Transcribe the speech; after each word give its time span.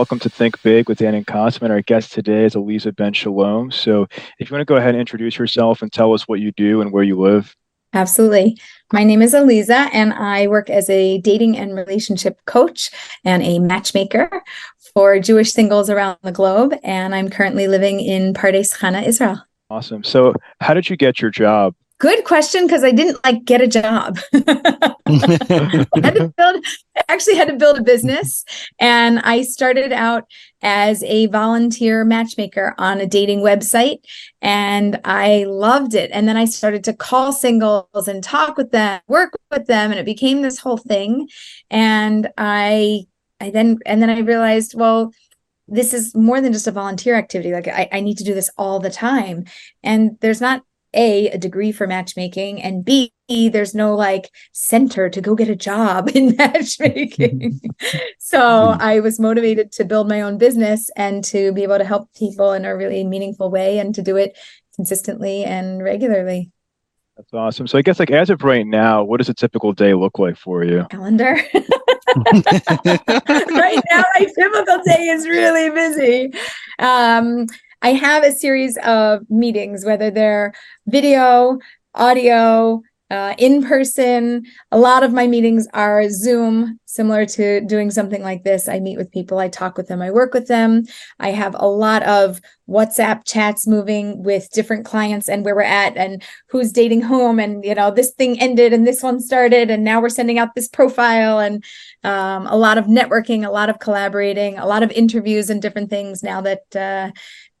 Welcome 0.00 0.20
to 0.20 0.30
Think 0.30 0.62
Big 0.62 0.88
with 0.88 0.96
Dan 0.96 1.14
and 1.14 1.26
Qasim. 1.26 1.68
Our 1.68 1.82
guest 1.82 2.12
today 2.12 2.46
is 2.46 2.54
Aleeza 2.54 2.96
Ben 2.96 3.12
Shalom. 3.12 3.70
So, 3.70 4.08
if 4.38 4.48
you 4.48 4.54
want 4.54 4.62
to 4.62 4.64
go 4.64 4.76
ahead 4.76 4.94
and 4.94 4.98
introduce 4.98 5.38
yourself 5.38 5.82
and 5.82 5.92
tell 5.92 6.14
us 6.14 6.26
what 6.26 6.40
you 6.40 6.52
do 6.52 6.80
and 6.80 6.90
where 6.90 7.02
you 7.02 7.20
live. 7.20 7.54
Absolutely. 7.92 8.56
My 8.94 9.04
name 9.04 9.20
is 9.20 9.34
Aleeza, 9.34 9.90
and 9.92 10.14
I 10.14 10.46
work 10.46 10.70
as 10.70 10.88
a 10.88 11.18
dating 11.18 11.58
and 11.58 11.76
relationship 11.76 12.40
coach 12.46 12.90
and 13.26 13.42
a 13.42 13.58
matchmaker 13.58 14.42
for 14.94 15.20
Jewish 15.20 15.52
singles 15.52 15.90
around 15.90 16.16
the 16.22 16.32
globe. 16.32 16.72
And 16.82 17.14
I'm 17.14 17.28
currently 17.28 17.68
living 17.68 18.00
in 18.00 18.32
Pardes 18.32 18.74
Chana, 18.78 19.06
Israel. 19.06 19.44
Awesome. 19.68 20.02
So, 20.02 20.32
how 20.62 20.72
did 20.72 20.88
you 20.88 20.96
get 20.96 21.20
your 21.20 21.30
job? 21.30 21.74
Good 22.00 22.24
question 22.24 22.66
because 22.66 22.82
I 22.82 22.92
didn't 22.92 23.22
like 23.22 23.44
get 23.44 23.60
a 23.60 23.68
job. 23.68 24.18
I 24.32 24.94
had 26.02 26.14
to 26.14 26.32
build 26.34 26.64
actually 27.12 27.36
had 27.36 27.48
to 27.48 27.56
build 27.56 27.78
a 27.78 27.82
business 27.82 28.44
and 28.78 29.18
I 29.20 29.42
started 29.42 29.92
out 29.92 30.24
as 30.62 31.02
a 31.04 31.26
volunteer 31.26 32.04
matchmaker 32.04 32.74
on 32.78 33.00
a 33.00 33.06
dating 33.06 33.40
website 33.40 33.98
and 34.42 35.00
I 35.04 35.44
loved 35.48 35.94
it. 35.94 36.10
And 36.12 36.28
then 36.28 36.36
I 36.36 36.44
started 36.44 36.84
to 36.84 36.92
call 36.92 37.32
singles 37.32 38.08
and 38.08 38.22
talk 38.22 38.56
with 38.56 38.70
them, 38.70 39.00
work 39.08 39.32
with 39.50 39.66
them 39.66 39.90
and 39.90 39.98
it 39.98 40.06
became 40.06 40.42
this 40.42 40.58
whole 40.58 40.78
thing 40.78 41.28
and 41.70 42.28
I 42.36 43.04
I 43.40 43.50
then 43.50 43.78
and 43.86 44.02
then 44.02 44.10
I 44.10 44.18
realized 44.20 44.74
well 44.76 45.12
this 45.70 45.94
is 45.94 46.14
more 46.14 46.40
than 46.40 46.52
just 46.52 46.66
a 46.66 46.72
volunteer 46.72 47.14
activity. 47.14 47.52
Like 47.52 47.68
I, 47.68 47.88
I 47.92 48.00
need 48.00 48.18
to 48.18 48.24
do 48.24 48.34
this 48.34 48.50
all 48.58 48.80
the 48.80 48.90
time. 48.90 49.44
And 49.84 50.18
there's 50.20 50.40
not 50.40 50.62
a 50.94 51.28
a 51.28 51.38
degree 51.38 51.72
for 51.72 51.86
matchmaking 51.86 52.60
and 52.62 52.84
b 52.84 53.12
there's 53.28 53.74
no 53.74 53.94
like 53.94 54.30
center 54.52 55.08
to 55.08 55.20
go 55.20 55.34
get 55.34 55.48
a 55.48 55.54
job 55.54 56.08
in 56.14 56.36
matchmaking. 56.36 57.60
So 58.18 58.72
hmm. 58.74 58.80
i 58.80 59.00
was 59.00 59.18
motivated 59.18 59.72
to 59.72 59.84
build 59.84 60.08
my 60.08 60.20
own 60.20 60.38
business 60.38 60.88
and 60.96 61.24
to 61.24 61.52
be 61.52 61.62
able 61.62 61.78
to 61.78 61.84
help 61.84 62.12
people 62.14 62.52
in 62.52 62.64
a 62.64 62.76
really 62.76 63.02
meaningful 63.04 63.50
way 63.50 63.78
and 63.78 63.94
to 63.94 64.02
do 64.02 64.16
it 64.16 64.38
consistently 64.76 65.44
and 65.44 65.82
regularly. 65.82 66.50
That's 67.16 67.34
awesome. 67.34 67.66
So 67.66 67.78
i 67.78 67.82
guess 67.82 67.98
like 67.98 68.10
as 68.10 68.30
of 68.30 68.42
right 68.42 68.66
now 68.66 69.02
what 69.02 69.18
does 69.18 69.28
a 69.28 69.34
typical 69.34 69.72
day 69.72 69.94
look 69.94 70.18
like 70.18 70.36
for 70.36 70.64
you? 70.64 70.86
Calendar. 70.90 71.40
Right 72.16 73.80
now 73.90 74.02
my 74.18 74.26
typical 74.36 74.82
day 74.84 75.08
is 75.08 75.28
really 75.28 75.70
busy. 75.70 76.32
Um 76.78 77.46
I 77.82 77.92
have 77.92 78.24
a 78.24 78.32
series 78.32 78.76
of 78.84 79.28
meetings, 79.30 79.84
whether 79.84 80.10
they're 80.10 80.52
video, 80.86 81.58
audio, 81.94 82.82
uh, 83.10 83.34
in 83.38 83.64
person. 83.64 84.44
A 84.70 84.78
lot 84.78 85.02
of 85.02 85.12
my 85.12 85.26
meetings 85.26 85.66
are 85.74 86.08
Zoom, 86.08 86.78
similar 86.84 87.26
to 87.26 87.60
doing 87.62 87.90
something 87.90 88.22
like 88.22 88.44
this. 88.44 88.68
I 88.68 88.78
meet 88.78 88.96
with 88.96 89.10
people, 89.10 89.38
I 89.38 89.48
talk 89.48 89.76
with 89.76 89.88
them, 89.88 90.00
I 90.00 90.12
work 90.12 90.32
with 90.32 90.46
them. 90.46 90.84
I 91.18 91.30
have 91.30 91.56
a 91.58 91.66
lot 91.66 92.04
of 92.04 92.40
WhatsApp 92.68 93.22
chats 93.26 93.66
moving 93.66 94.22
with 94.22 94.48
different 94.50 94.84
clients 94.84 95.28
and 95.28 95.44
where 95.44 95.56
we're 95.56 95.62
at 95.62 95.96
and 95.96 96.22
who's 96.50 96.70
dating 96.70 97.02
whom. 97.02 97.40
And, 97.40 97.64
you 97.64 97.74
know, 97.74 97.90
this 97.90 98.12
thing 98.12 98.40
ended 98.40 98.72
and 98.72 98.86
this 98.86 99.02
one 99.02 99.18
started. 99.18 99.70
And 99.70 99.82
now 99.82 100.00
we're 100.00 100.08
sending 100.08 100.38
out 100.38 100.54
this 100.54 100.68
profile 100.68 101.40
and 101.40 101.64
um, 102.04 102.46
a 102.46 102.56
lot 102.56 102.78
of 102.78 102.84
networking, 102.84 103.44
a 103.44 103.50
lot 103.50 103.70
of 103.70 103.80
collaborating, 103.80 104.56
a 104.56 104.66
lot 104.66 104.84
of 104.84 104.92
interviews 104.92 105.50
and 105.50 105.60
different 105.60 105.90
things 105.90 106.22
now 106.22 106.40
that 106.42 106.76
uh, 106.76 107.10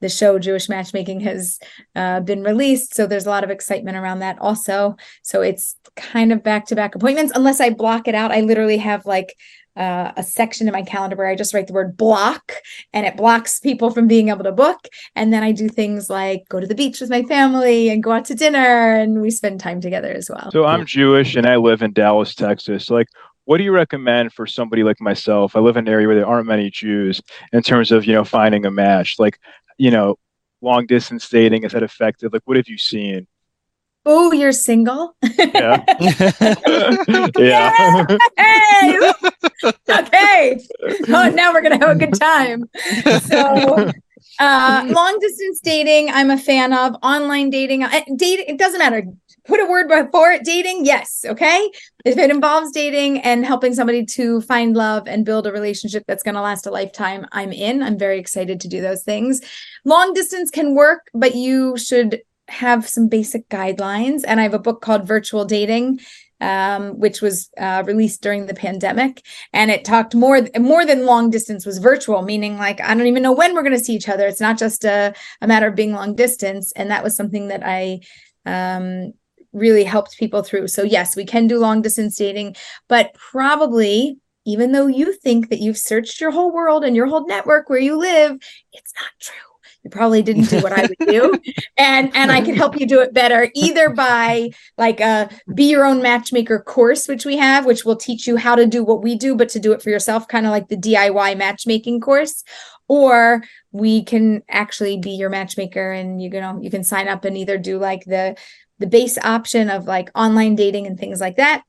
the 0.00 0.08
show 0.08 0.38
Jewish 0.38 0.68
Matchmaking 0.68 1.20
has 1.20 1.58
uh, 1.94 2.20
been 2.20 2.42
released. 2.42 2.94
So 2.94 3.06
there's 3.06 3.26
a 3.26 3.30
lot 3.30 3.44
of 3.44 3.50
excitement 3.50 3.96
around 3.96 4.20
that 4.20 4.38
also. 4.40 4.96
So 5.22 5.42
it's 5.42 5.76
kind 5.96 6.32
of 6.32 6.42
back 6.42 6.66
to 6.66 6.76
back 6.76 6.94
appointments, 6.94 7.32
unless 7.34 7.60
I 7.60 7.70
block 7.70 8.08
it 8.08 8.14
out. 8.14 8.32
I 8.32 8.40
literally 8.40 8.78
have 8.78 9.06
like 9.06 9.36
uh, 9.76 10.12
a 10.16 10.22
section 10.22 10.66
in 10.66 10.72
my 10.72 10.82
calendar 10.82 11.16
where 11.16 11.28
I 11.28 11.36
just 11.36 11.54
write 11.54 11.66
the 11.66 11.72
word 11.72 11.96
block 11.96 12.52
and 12.92 13.06
it 13.06 13.16
blocks 13.16 13.60
people 13.60 13.90
from 13.90 14.08
being 14.08 14.28
able 14.28 14.44
to 14.44 14.52
book. 14.52 14.88
And 15.14 15.32
then 15.32 15.42
I 15.42 15.52
do 15.52 15.68
things 15.68 16.10
like 16.10 16.42
go 16.48 16.60
to 16.60 16.66
the 16.66 16.74
beach 16.74 17.00
with 17.00 17.10
my 17.10 17.22
family 17.22 17.88
and 17.88 18.02
go 18.02 18.12
out 18.12 18.24
to 18.26 18.34
dinner 18.34 18.94
and 18.94 19.20
we 19.20 19.30
spend 19.30 19.60
time 19.60 19.80
together 19.80 20.12
as 20.12 20.28
well. 20.28 20.50
So 20.50 20.64
I'm 20.64 20.84
Jewish 20.84 21.36
and 21.36 21.46
I 21.46 21.56
live 21.56 21.82
in 21.82 21.92
Dallas, 21.92 22.34
Texas. 22.34 22.90
Like, 22.90 23.06
what 23.44 23.58
do 23.58 23.64
you 23.64 23.72
recommend 23.72 24.32
for 24.32 24.46
somebody 24.46 24.82
like 24.82 25.00
myself? 25.00 25.56
I 25.56 25.60
live 25.60 25.76
in 25.76 25.88
an 25.88 25.92
area 25.92 26.06
where 26.06 26.16
there 26.16 26.26
aren't 26.26 26.46
many 26.46 26.70
Jews 26.70 27.20
in 27.52 27.62
terms 27.62 27.90
of, 27.90 28.04
you 28.04 28.12
know, 28.12 28.24
finding 28.24 28.66
a 28.66 28.70
match. 28.70 29.18
Like, 29.18 29.40
you 29.80 29.90
know, 29.90 30.18
long 30.60 30.86
distance 30.86 31.26
dating? 31.28 31.64
Is 31.64 31.72
that 31.72 31.82
effective? 31.82 32.34
Like, 32.34 32.42
what 32.44 32.58
have 32.58 32.68
you 32.68 32.76
seen? 32.76 33.26
Oh, 34.04 34.30
you're 34.30 34.52
single? 34.52 35.16
Yeah. 35.38 35.82
yeah. 37.38 38.06
Hey! 38.36 39.12
okay. 39.88 40.60
Oh, 41.08 41.30
now 41.30 41.52
we're 41.52 41.62
gonna 41.62 41.78
have 41.78 41.96
a 41.96 41.98
good 41.98 42.14
time. 42.14 42.64
So 43.22 43.90
uh, 44.38 44.84
long 44.86 45.18
distance 45.20 45.60
dating, 45.60 46.10
I'm 46.10 46.30
a 46.30 46.38
fan 46.38 46.72
of. 46.72 46.96
Online 47.02 47.50
dating, 47.50 47.86
dating, 48.16 48.46
it 48.48 48.58
doesn't 48.58 48.78
matter 48.78 49.04
put 49.44 49.60
a 49.60 49.66
word 49.66 49.88
before 49.88 50.30
it 50.32 50.44
dating? 50.44 50.84
Yes 50.84 51.24
okay? 51.26 51.70
If 52.04 52.18
it 52.18 52.30
involves 52.30 52.72
dating 52.72 53.20
and 53.20 53.44
helping 53.44 53.74
somebody 53.74 54.04
to 54.06 54.40
find 54.42 54.76
love 54.76 55.06
and 55.06 55.24
build 55.24 55.46
a 55.46 55.52
relationship 55.52 56.04
that's 56.06 56.22
going 56.22 56.34
to 56.34 56.40
last 56.40 56.66
a 56.66 56.70
lifetime 56.70 57.26
i'm 57.32 57.52
in. 57.52 57.82
I'm 57.82 57.98
very 57.98 58.18
excited 58.18 58.60
to 58.60 58.68
do 58.68 58.80
those 58.80 59.02
things. 59.02 59.40
Long 59.84 60.12
distance 60.12 60.50
can 60.50 60.74
work 60.74 61.10
but 61.14 61.34
you 61.34 61.76
should 61.76 62.22
have 62.48 62.88
some 62.88 63.08
basic 63.08 63.48
guidelines. 63.48 64.22
And 64.26 64.40
i 64.40 64.42
have 64.42 64.54
a 64.54 64.58
book 64.58 64.80
called 64.80 65.06
virtual 65.06 65.44
dating 65.44 66.00
um, 66.40 66.98
which 66.98 67.20
was 67.20 67.50
uh, 67.58 67.82
released 67.86 68.22
during 68.22 68.46
the 68.46 68.54
pandemic, 68.54 69.22
and 69.52 69.70
it 69.70 69.84
talked 69.84 70.14
more 70.14 70.40
more 70.58 70.86
than 70.86 71.04
long 71.04 71.30
distance 71.30 71.66
was 71.66 71.78
virtual, 71.78 72.22
meaning 72.22 72.56
like 72.56 72.80
I 72.80 72.94
don't 72.94 73.06
even 73.06 73.22
know 73.22 73.32
when 73.32 73.54
we're 73.54 73.62
going 73.62 73.76
to 73.76 73.84
see 73.84 73.94
each 73.94 74.08
other. 74.08 74.26
It's 74.26 74.40
not 74.40 74.58
just 74.58 74.84
a, 74.84 75.14
a 75.40 75.46
matter 75.46 75.66
of 75.66 75.74
being 75.74 75.92
long 75.92 76.14
distance, 76.14 76.72
and 76.72 76.90
that 76.90 77.04
was 77.04 77.14
something 77.14 77.48
that 77.48 77.62
I 77.64 78.00
um, 78.46 79.12
really 79.52 79.84
helped 79.84 80.18
people 80.18 80.42
through. 80.42 80.68
So, 80.68 80.82
yes, 80.82 81.16
we 81.16 81.24
can 81.24 81.46
do 81.46 81.58
long 81.58 81.82
distance 81.82 82.16
dating, 82.16 82.56
but 82.88 83.14
probably 83.14 84.18
even 84.46 84.72
though 84.72 84.86
you 84.86 85.12
think 85.12 85.50
that 85.50 85.60
you've 85.60 85.78
searched 85.78 86.20
your 86.20 86.30
whole 86.30 86.52
world 86.52 86.84
and 86.84 86.96
your 86.96 87.06
whole 87.06 87.26
network 87.26 87.68
where 87.68 87.78
you 87.78 87.96
live, 87.98 88.38
it's 88.72 88.92
not 89.00 89.10
true. 89.20 89.36
You 89.82 89.88
probably 89.90 90.22
didn't 90.22 90.50
do 90.50 90.60
what 90.60 90.72
I 90.72 90.82
would 90.82 91.08
do. 91.08 91.40
and 91.78 92.14
and 92.14 92.30
I 92.30 92.42
can 92.42 92.54
help 92.54 92.78
you 92.78 92.86
do 92.86 93.00
it 93.00 93.14
better 93.14 93.50
either 93.54 93.88
by 93.88 94.50
like 94.76 95.00
a 95.00 95.30
be 95.54 95.70
your 95.70 95.86
own 95.86 96.02
matchmaker 96.02 96.60
course, 96.60 97.08
which 97.08 97.24
we 97.24 97.38
have, 97.38 97.64
which 97.64 97.84
will 97.84 97.96
teach 97.96 98.26
you 98.26 98.36
how 98.36 98.54
to 98.54 98.66
do 98.66 98.84
what 98.84 99.02
we 99.02 99.14
do, 99.14 99.34
but 99.34 99.48
to 99.50 99.60
do 99.60 99.72
it 99.72 99.82
for 99.82 99.88
yourself, 99.88 100.28
kind 100.28 100.44
of 100.44 100.50
like 100.50 100.68
the 100.68 100.76
DIY 100.76 101.36
matchmaking 101.38 102.00
course. 102.00 102.44
Or 102.88 103.42
we 103.72 104.04
can 104.04 104.42
actually 104.50 104.98
be 104.98 105.10
your 105.10 105.30
matchmaker 105.30 105.92
and 105.92 106.20
you 106.20 106.28
know 106.28 106.58
you 106.60 106.70
can 106.70 106.84
sign 106.84 107.08
up 107.08 107.24
and 107.24 107.36
either 107.36 107.56
do 107.56 107.78
like 107.78 108.04
the 108.04 108.36
the 108.80 108.86
base 108.86 109.18
option 109.18 109.70
of 109.70 109.86
like 109.86 110.10
online 110.14 110.56
dating 110.56 110.86
and 110.86 110.98
things 110.98 111.20
like 111.20 111.36
that 111.36 111.62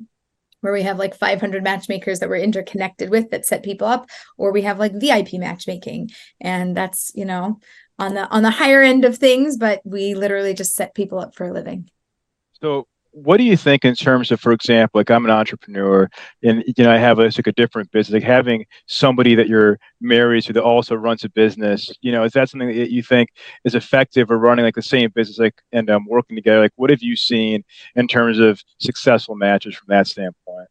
where 0.61 0.73
we 0.73 0.83
have 0.83 0.97
like 0.97 1.15
500 1.15 1.63
matchmakers 1.63 2.19
that 2.19 2.29
we're 2.29 2.35
interconnected 2.35 3.09
with 3.09 3.31
that 3.31 3.45
set 3.45 3.63
people 3.63 3.87
up 3.87 4.09
or 4.37 4.51
we 4.51 4.61
have 4.61 4.79
like 4.79 4.93
vip 4.93 5.33
matchmaking. 5.33 6.11
And 6.39 6.75
that's 6.75 7.11
you 7.13 7.25
know 7.25 7.59
on 7.99 8.15
the 8.15 8.27
on 8.29 8.43
the 8.43 8.49
higher 8.49 8.81
end 8.81 9.05
of 9.05 9.17
things 9.17 9.57
but 9.57 9.81
we 9.83 10.15
literally 10.15 10.53
just 10.53 10.73
set 10.73 10.95
people 10.95 11.19
up 11.19 11.35
for 11.35 11.47
a 11.47 11.53
living. 11.53 11.89
So 12.61 12.87
what 13.11 13.37
do 13.37 13.43
you 13.43 13.57
think 13.57 13.83
in 13.83 13.93
terms 13.95 14.31
of, 14.31 14.39
for 14.39 14.53
example, 14.53 14.99
like 14.99 15.11
I'm 15.11 15.25
an 15.25 15.31
entrepreneur 15.31 16.09
and 16.43 16.63
you 16.65 16.83
know 16.83 16.91
I 16.91 16.97
have 16.97 17.19
a, 17.19 17.23
like 17.23 17.47
a 17.47 17.51
different 17.51 17.91
business, 17.91 18.13
like 18.13 18.23
having 18.23 18.65
somebody 18.87 19.35
that 19.35 19.47
you're 19.47 19.77
married 19.99 20.43
to 20.45 20.53
that 20.53 20.63
also 20.63 20.95
runs 20.95 21.23
a 21.25 21.29
business. 21.29 21.91
You 22.01 22.11
know, 22.13 22.23
is 22.23 22.31
that 22.33 22.49
something 22.49 22.69
that 22.69 22.91
you 22.91 23.03
think 23.03 23.29
is 23.65 23.75
effective 23.75 24.31
or 24.31 24.37
running 24.37 24.63
like 24.65 24.75
the 24.75 24.81
same 24.81 25.09
business, 25.13 25.39
like 25.39 25.55
and 25.73 25.89
um, 25.89 26.05
working 26.07 26.37
together? 26.37 26.61
Like, 26.61 26.73
what 26.77 26.89
have 26.89 27.01
you 27.01 27.15
seen 27.17 27.63
in 27.95 28.07
terms 28.07 28.39
of 28.39 28.61
successful 28.79 29.35
matches 29.35 29.75
from 29.75 29.87
that 29.89 30.07
standpoint? 30.07 30.67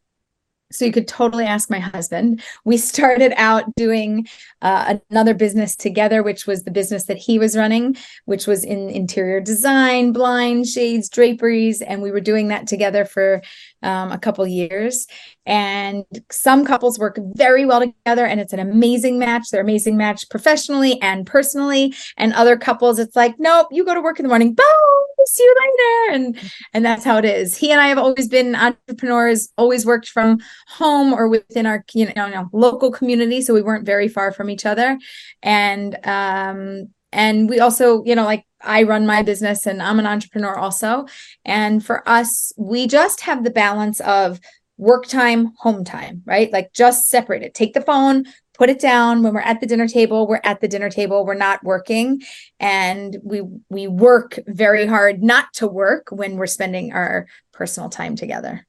So 0.72 0.84
you 0.84 0.92
could 0.92 1.08
totally 1.08 1.44
ask 1.44 1.70
my 1.70 1.80
husband. 1.80 2.42
We 2.64 2.76
started 2.76 3.32
out 3.36 3.64
doing 3.76 4.26
uh, 4.62 4.96
another 5.10 5.34
business 5.34 5.74
together, 5.74 6.22
which 6.22 6.46
was 6.46 6.62
the 6.62 6.70
business 6.70 7.04
that 7.04 7.16
he 7.16 7.38
was 7.38 7.56
running, 7.56 7.96
which 8.26 8.46
was 8.46 8.64
in 8.64 8.88
interior 8.90 9.40
design, 9.40 10.12
blind 10.12 10.66
shades, 10.66 11.08
draperies, 11.08 11.82
and 11.82 12.02
we 12.02 12.10
were 12.10 12.20
doing 12.20 12.48
that 12.48 12.66
together 12.66 13.04
for 13.04 13.42
um, 13.82 14.12
a 14.12 14.18
couple 14.18 14.46
years. 14.46 15.06
And 15.50 16.04
some 16.30 16.64
couples 16.64 16.96
work 16.96 17.18
very 17.34 17.66
well 17.66 17.80
together, 17.80 18.24
and 18.24 18.40
it's 18.40 18.52
an 18.52 18.60
amazing 18.60 19.18
match. 19.18 19.50
They're 19.50 19.60
amazing 19.60 19.96
match 19.96 20.28
professionally 20.30 21.02
and 21.02 21.26
personally. 21.26 21.92
And 22.16 22.32
other 22.34 22.56
couples, 22.56 23.00
it's 23.00 23.16
like, 23.16 23.34
nope, 23.40 23.66
you 23.72 23.84
go 23.84 23.92
to 23.92 24.00
work 24.00 24.20
in 24.20 24.22
the 24.22 24.28
morning, 24.28 24.54
boom, 24.54 25.26
see 25.26 25.42
you 25.42 25.54
later, 25.60 26.14
and 26.14 26.52
and 26.72 26.84
that's 26.84 27.04
how 27.04 27.18
it 27.18 27.24
is. 27.24 27.56
He 27.56 27.72
and 27.72 27.80
I 27.80 27.88
have 27.88 27.98
always 27.98 28.28
been 28.28 28.54
entrepreneurs, 28.54 29.48
always 29.58 29.84
worked 29.84 30.08
from 30.08 30.38
home 30.68 31.12
or 31.12 31.28
within 31.28 31.66
our 31.66 31.84
you 31.94 32.12
know, 32.14 32.26
you 32.26 32.34
know 32.34 32.48
local 32.52 32.92
community, 32.92 33.42
so 33.42 33.52
we 33.52 33.62
weren't 33.62 33.84
very 33.84 34.06
far 34.06 34.30
from 34.30 34.50
each 34.50 34.64
other, 34.64 35.00
and 35.42 35.98
um 36.06 36.90
and 37.10 37.50
we 37.50 37.58
also 37.58 38.04
you 38.04 38.14
know 38.14 38.24
like 38.24 38.44
I 38.62 38.82
run 38.82 39.06
my 39.06 39.22
business 39.22 39.66
and 39.66 39.82
I'm 39.82 39.98
an 39.98 40.06
entrepreneur 40.06 40.56
also. 40.56 41.06
And 41.44 41.84
for 41.84 42.06
us, 42.08 42.52
we 42.56 42.86
just 42.86 43.22
have 43.22 43.42
the 43.42 43.50
balance 43.50 44.00
of 44.00 44.38
work 44.80 45.06
time, 45.06 45.52
home 45.58 45.84
time, 45.84 46.22
right? 46.24 46.52
Like 46.52 46.72
just 46.72 47.08
separate 47.08 47.42
it. 47.42 47.54
Take 47.54 47.74
the 47.74 47.80
phone, 47.82 48.24
put 48.54 48.70
it 48.70 48.80
down. 48.80 49.22
When 49.22 49.34
we're 49.34 49.40
at 49.40 49.60
the 49.60 49.66
dinner 49.66 49.86
table 49.86 50.26
we're 50.26 50.40
at 50.42 50.60
the 50.60 50.68
dinner 50.68 50.90
table. 50.90 51.24
We're 51.24 51.34
not 51.34 51.62
working. 51.62 52.22
And 52.58 53.16
we 53.22 53.42
we 53.68 53.86
work 53.86 54.38
very 54.46 54.86
hard 54.86 55.22
not 55.22 55.52
to 55.54 55.66
work 55.66 56.08
when 56.10 56.36
we're 56.36 56.46
spending 56.46 56.92
our 56.92 57.26
personal 57.52 57.90
time 57.90 58.16
together. 58.16 58.66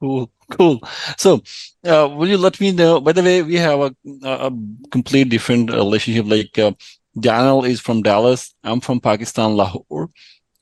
Cool 0.00 0.30
cool. 0.52 0.80
So 1.18 1.42
uh, 1.84 2.08
will 2.08 2.28
you 2.28 2.38
let 2.38 2.60
me 2.60 2.72
know 2.72 3.00
by 3.00 3.12
the 3.12 3.22
way 3.22 3.42
we 3.42 3.56
have 3.56 3.80
a, 3.80 3.94
a 4.22 4.50
complete 4.90 5.28
different 5.28 5.70
relationship. 5.70 6.26
Like 6.26 6.58
uh, 6.58 6.72
daniel 7.18 7.64
is 7.64 7.80
from 7.80 8.02
dallas. 8.02 8.54
I'm 8.64 8.80
from 8.80 9.00
pakistan 9.00 9.56
lahore. 9.56 10.10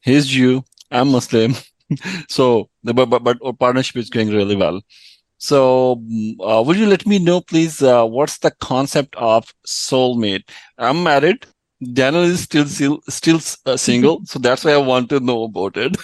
He's 0.00 0.26
jew. 0.26 0.64
I'm 0.91 1.08
muslim 1.08 1.55
so 2.29 2.69
but, 2.85 3.07
but 3.07 3.25
but 3.25 3.39
our 3.45 3.53
partnership 3.53 3.97
is 3.97 4.11
going 4.11 4.31
really 4.31 4.57
well 4.57 4.81
so, 5.43 5.93
uh, 6.41 6.63
would 6.67 6.77
you 6.77 6.85
let 6.85 7.07
me 7.07 7.19
know, 7.19 7.41
please, 7.41 7.83
uh, 7.83 8.05
what's 8.05 8.39
the 8.39 8.51
concept 8.51 9.17
of 9.17 9.55
soulmate? 9.67 10.45
I'm 10.77 11.03
married. 11.03 11.47
Daniel 11.95 12.25
is 12.25 12.43
still 12.43 12.67
still, 12.67 13.01
still 13.09 13.41
uh, 13.65 13.79
single, 13.79 14.21
so 14.27 14.39
that's 14.39 14.67
why 14.67 14.73
I 14.73 14.77
want 14.77 15.09
to 15.09 15.19
know 15.19 15.45
about 15.45 15.79
it. 15.79 15.97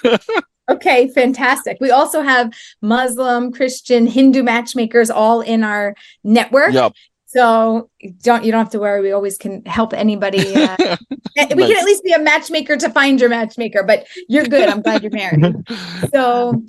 okay, 0.71 1.09
fantastic. 1.09 1.77
We 1.83 1.91
also 1.91 2.23
have 2.23 2.51
Muslim, 2.81 3.53
Christian, 3.53 4.07
Hindu 4.07 4.43
matchmakers 4.43 5.11
all 5.11 5.43
in 5.43 5.63
our 5.63 5.95
network. 6.25 6.73
Yep. 6.73 6.95
So 7.37 7.91
don't 8.23 8.45
you 8.45 8.51
don't 8.51 8.61
have 8.61 8.71
to 8.71 8.79
worry. 8.79 9.03
We 9.03 9.13
always 9.13 9.37
can 9.37 9.63
help 9.67 9.93
anybody. 9.93 10.55
Uh, 10.55 10.77
we 10.81 10.87
nice. 11.37 11.49
can 11.49 11.77
at 11.77 11.85
least 11.85 12.03
be 12.03 12.13
a 12.13 12.19
matchmaker 12.19 12.79
to 12.79 12.89
find 12.89 13.21
your 13.21 13.29
matchmaker. 13.29 13.83
But 13.83 14.07
you're 14.27 14.47
good. 14.47 14.71
I'm 14.71 14.81
glad 14.81 15.03
you're 15.03 15.13
married. 15.13 15.55
so, 16.15 16.65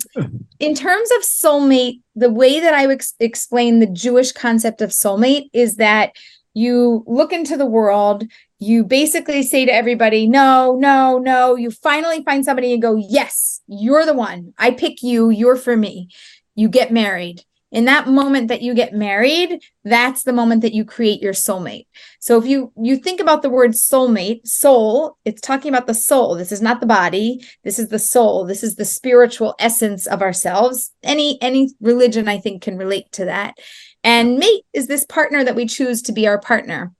in 0.60 0.74
terms 0.74 1.10
of 1.12 1.22
soulmate, 1.22 2.02
the 2.14 2.28
way 2.28 2.60
that 2.60 2.74
I 2.74 2.86
would 2.86 2.96
ex- 2.96 3.14
explain 3.18 3.78
the 3.78 3.86
Jewish 3.86 4.32
concept 4.32 4.82
of 4.82 4.90
soulmate 4.90 5.48
is 5.54 5.76
that 5.76 6.14
you 6.52 7.02
look 7.06 7.32
into 7.32 7.56
the 7.56 7.64
world. 7.64 8.24
You 8.58 8.84
basically 8.84 9.44
say 9.44 9.64
to 9.64 9.72
everybody, 9.72 10.26
no, 10.26 10.76
no, 10.78 11.18
no. 11.18 11.54
You 11.56 11.70
finally 11.70 12.22
find 12.24 12.44
somebody 12.44 12.74
and 12.74 12.82
go, 12.82 12.94
yes, 12.94 13.62
you're 13.68 14.04
the 14.04 14.12
one. 14.12 14.52
I 14.58 14.72
pick 14.72 15.02
you. 15.02 15.30
You're 15.30 15.56
for 15.56 15.78
me. 15.78 16.10
You 16.56 16.68
get 16.68 16.92
married 16.92 17.44
in 17.70 17.84
that 17.84 18.08
moment 18.08 18.48
that 18.48 18.62
you 18.62 18.74
get 18.74 18.92
married 18.94 19.62
that's 19.84 20.24
the 20.24 20.32
moment 20.32 20.62
that 20.62 20.74
you 20.74 20.84
create 20.84 21.22
your 21.22 21.32
soulmate. 21.32 21.86
So 22.20 22.38
if 22.38 22.46
you 22.46 22.72
you 22.76 22.96
think 22.96 23.20
about 23.20 23.42
the 23.42 23.50
word 23.50 23.72
soulmate 23.72 24.46
soul 24.46 25.16
it's 25.24 25.40
talking 25.40 25.72
about 25.72 25.86
the 25.86 25.94
soul. 25.94 26.34
This 26.34 26.52
is 26.52 26.62
not 26.62 26.80
the 26.80 26.86
body. 26.86 27.40
This 27.64 27.78
is 27.78 27.88
the 27.88 27.98
soul. 27.98 28.44
This 28.44 28.62
is 28.62 28.76
the 28.76 28.84
spiritual 28.84 29.54
essence 29.58 30.06
of 30.06 30.22
ourselves. 30.22 30.92
Any 31.02 31.40
any 31.42 31.70
religion 31.80 32.28
i 32.28 32.38
think 32.38 32.62
can 32.62 32.76
relate 32.76 33.10
to 33.12 33.24
that. 33.26 33.58
And 34.04 34.38
mate 34.38 34.64
is 34.72 34.86
this 34.86 35.06
partner 35.06 35.42
that 35.44 35.56
we 35.56 35.66
choose 35.66 36.02
to 36.02 36.12
be 36.12 36.26
our 36.26 36.40
partner. 36.40 36.92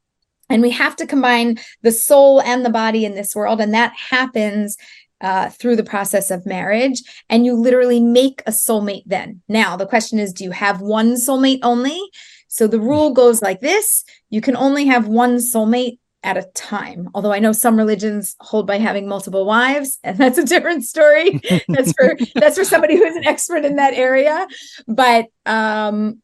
And 0.51 0.63
we 0.63 0.71
have 0.71 0.97
to 0.97 1.07
combine 1.07 1.59
the 1.83 1.93
soul 1.93 2.41
and 2.41 2.65
the 2.65 2.71
body 2.71 3.05
in 3.05 3.15
this 3.15 3.37
world 3.37 3.61
and 3.61 3.75
that 3.75 3.93
happens 3.95 4.77
uh, 5.21 5.51
through 5.51 5.77
the 5.77 5.85
process 5.85 6.31
of 6.31 6.47
marriage 6.47 7.03
and 7.29 7.45
you 7.45 7.55
literally 7.55 8.01
make 8.01 8.43
a 8.47 8.51
soulmate 8.51 9.03
then. 9.07 9.43
Now, 9.49 9.77
the 9.77 9.87
question 9.87 10.19
is 10.19 10.33
do 10.33 10.45
you 10.45 10.51
have 10.53 10.81
one 10.81 11.15
soulmate 11.15 11.61
only? 11.63 12.01
So 12.49 12.67
the 12.67 12.81
rule 12.81 13.13
goes 13.13 13.43
like 13.43 13.61
this 13.61 14.05
you 14.31 14.41
can 14.41 14.57
only 14.57 14.87
have 14.87 15.09
one 15.09 15.37
soulmate 15.37 15.99
at 16.29 16.37
a 16.37 16.43
time. 16.55 17.09
Although 17.15 17.33
I 17.33 17.39
know 17.39 17.53
some 17.53 17.79
religions 17.79 18.37
hold 18.41 18.67
by 18.67 18.77
having 18.77 19.09
multiple 19.09 19.47
wives, 19.47 19.99
and 20.05 20.19
that's 20.23 20.37
a 20.37 20.45
different 20.45 20.85
story. 20.85 21.41
that's 21.69 21.93
for 21.93 22.17
that's 22.35 22.59
for 22.59 22.65
somebody 22.65 22.97
who's 22.97 23.17
an 23.17 23.27
expert 23.27 23.65
in 23.65 23.77
that 23.77 23.95
area. 23.95 24.47
But 24.87 25.29
um, 25.47 26.21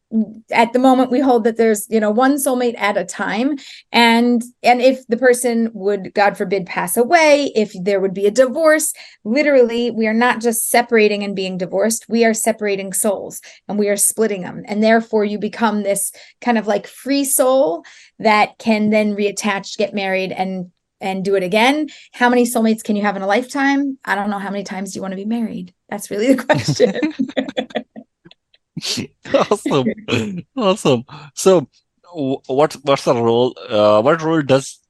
at 0.51 0.75
the 0.75 0.79
moment, 0.79 1.11
we 1.11 1.21
hold 1.21 1.45
that 1.45 1.57
there's 1.57 1.89
you 1.89 1.99
know 1.99 2.11
one 2.11 2.35
soulmate 2.35 2.79
at 2.79 2.99
a 2.99 3.05
time, 3.05 3.57
and 3.93 4.43
and 4.63 4.83
if 4.83 5.07
the 5.07 5.17
person 5.17 5.71
would, 5.73 6.13
God 6.13 6.37
forbid, 6.37 6.67
pass 6.67 6.97
away, 6.99 7.51
if 7.57 7.73
there 7.81 8.01
would 8.01 8.15
be 8.15 8.27
a 8.27 8.31
divorce, 8.31 8.93
literally, 9.25 9.91
we 9.91 10.07
are 10.07 10.15
not 10.15 10.43
just 10.43 10.69
separating 10.69 11.23
and 11.23 11.35
being 11.35 11.57
divorced. 11.57 12.05
We 12.09 12.27
are 12.27 12.35
separating 12.35 12.93
souls, 12.93 13.41
and 13.69 13.79
we 13.79 13.89
are 13.89 13.97
splitting 13.97 14.43
them, 14.43 14.65
and 14.69 14.83
therefore 14.83 15.25
you 15.25 15.39
become 15.39 15.83
this 15.83 16.13
kind 16.43 16.59
of 16.59 16.67
like 16.67 16.87
free 16.87 17.25
soul 17.25 17.85
that 18.19 18.59
can 18.59 18.91
then 18.91 19.15
reattach, 19.17 19.77
get 19.77 19.95
married, 19.95 20.33
and 20.33 20.71
and 21.01 21.25
do 21.25 21.35
it 21.35 21.43
again. 21.43 21.89
How 22.13 22.29
many 22.29 22.45
soulmates 22.45 22.83
can 22.83 22.97
you 22.97 23.03
have 23.03 23.17
in 23.17 23.23
a 23.23 23.27
lifetime? 23.27 23.99
I 24.05 24.15
don't 24.15 24.31
know. 24.31 24.39
How 24.39 24.51
many 24.51 24.65
times 24.65 24.93
do 24.93 24.99
you 24.99 25.03
want 25.03 25.13
to 25.13 25.17
be 25.17 25.25
married? 25.25 25.75
That's 25.89 26.11
really 26.11 26.33
the 26.35 26.45
question. 26.49 26.95
awesome, 29.51 30.45
awesome. 30.57 31.05
So, 31.35 31.69
what 32.13 32.75
what's 32.83 33.05
the 33.05 33.15
role? 33.15 33.57
Uh, 33.69 34.03
what 34.03 34.23
role 34.23 34.43
does 34.43 34.81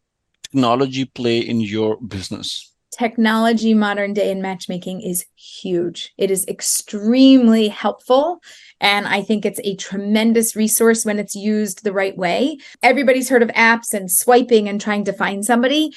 technology 0.42 1.04
play 1.04 1.38
in 1.38 1.60
your 1.60 1.96
business? 2.00 2.73
Technology, 2.96 3.74
modern 3.74 4.12
day 4.12 4.30
in 4.30 4.40
matchmaking, 4.40 5.00
is 5.00 5.26
huge. 5.34 6.12
It 6.16 6.30
is 6.30 6.46
extremely 6.46 7.66
helpful 7.66 8.40
and 8.80 9.06
I 9.06 9.22
think 9.22 9.44
it's 9.44 9.60
a 9.64 9.76
tremendous 9.76 10.54
resource 10.54 11.04
when 11.04 11.18
it's 11.18 11.34
used 11.34 11.82
the 11.82 11.92
right 11.92 12.16
way. 12.16 12.58
Everybody's 12.82 13.28
heard 13.28 13.42
of 13.42 13.48
apps 13.50 13.94
and 13.94 14.10
swiping 14.10 14.68
and 14.68 14.80
trying 14.80 15.04
to 15.04 15.12
find 15.12 15.44
somebody 15.44 15.94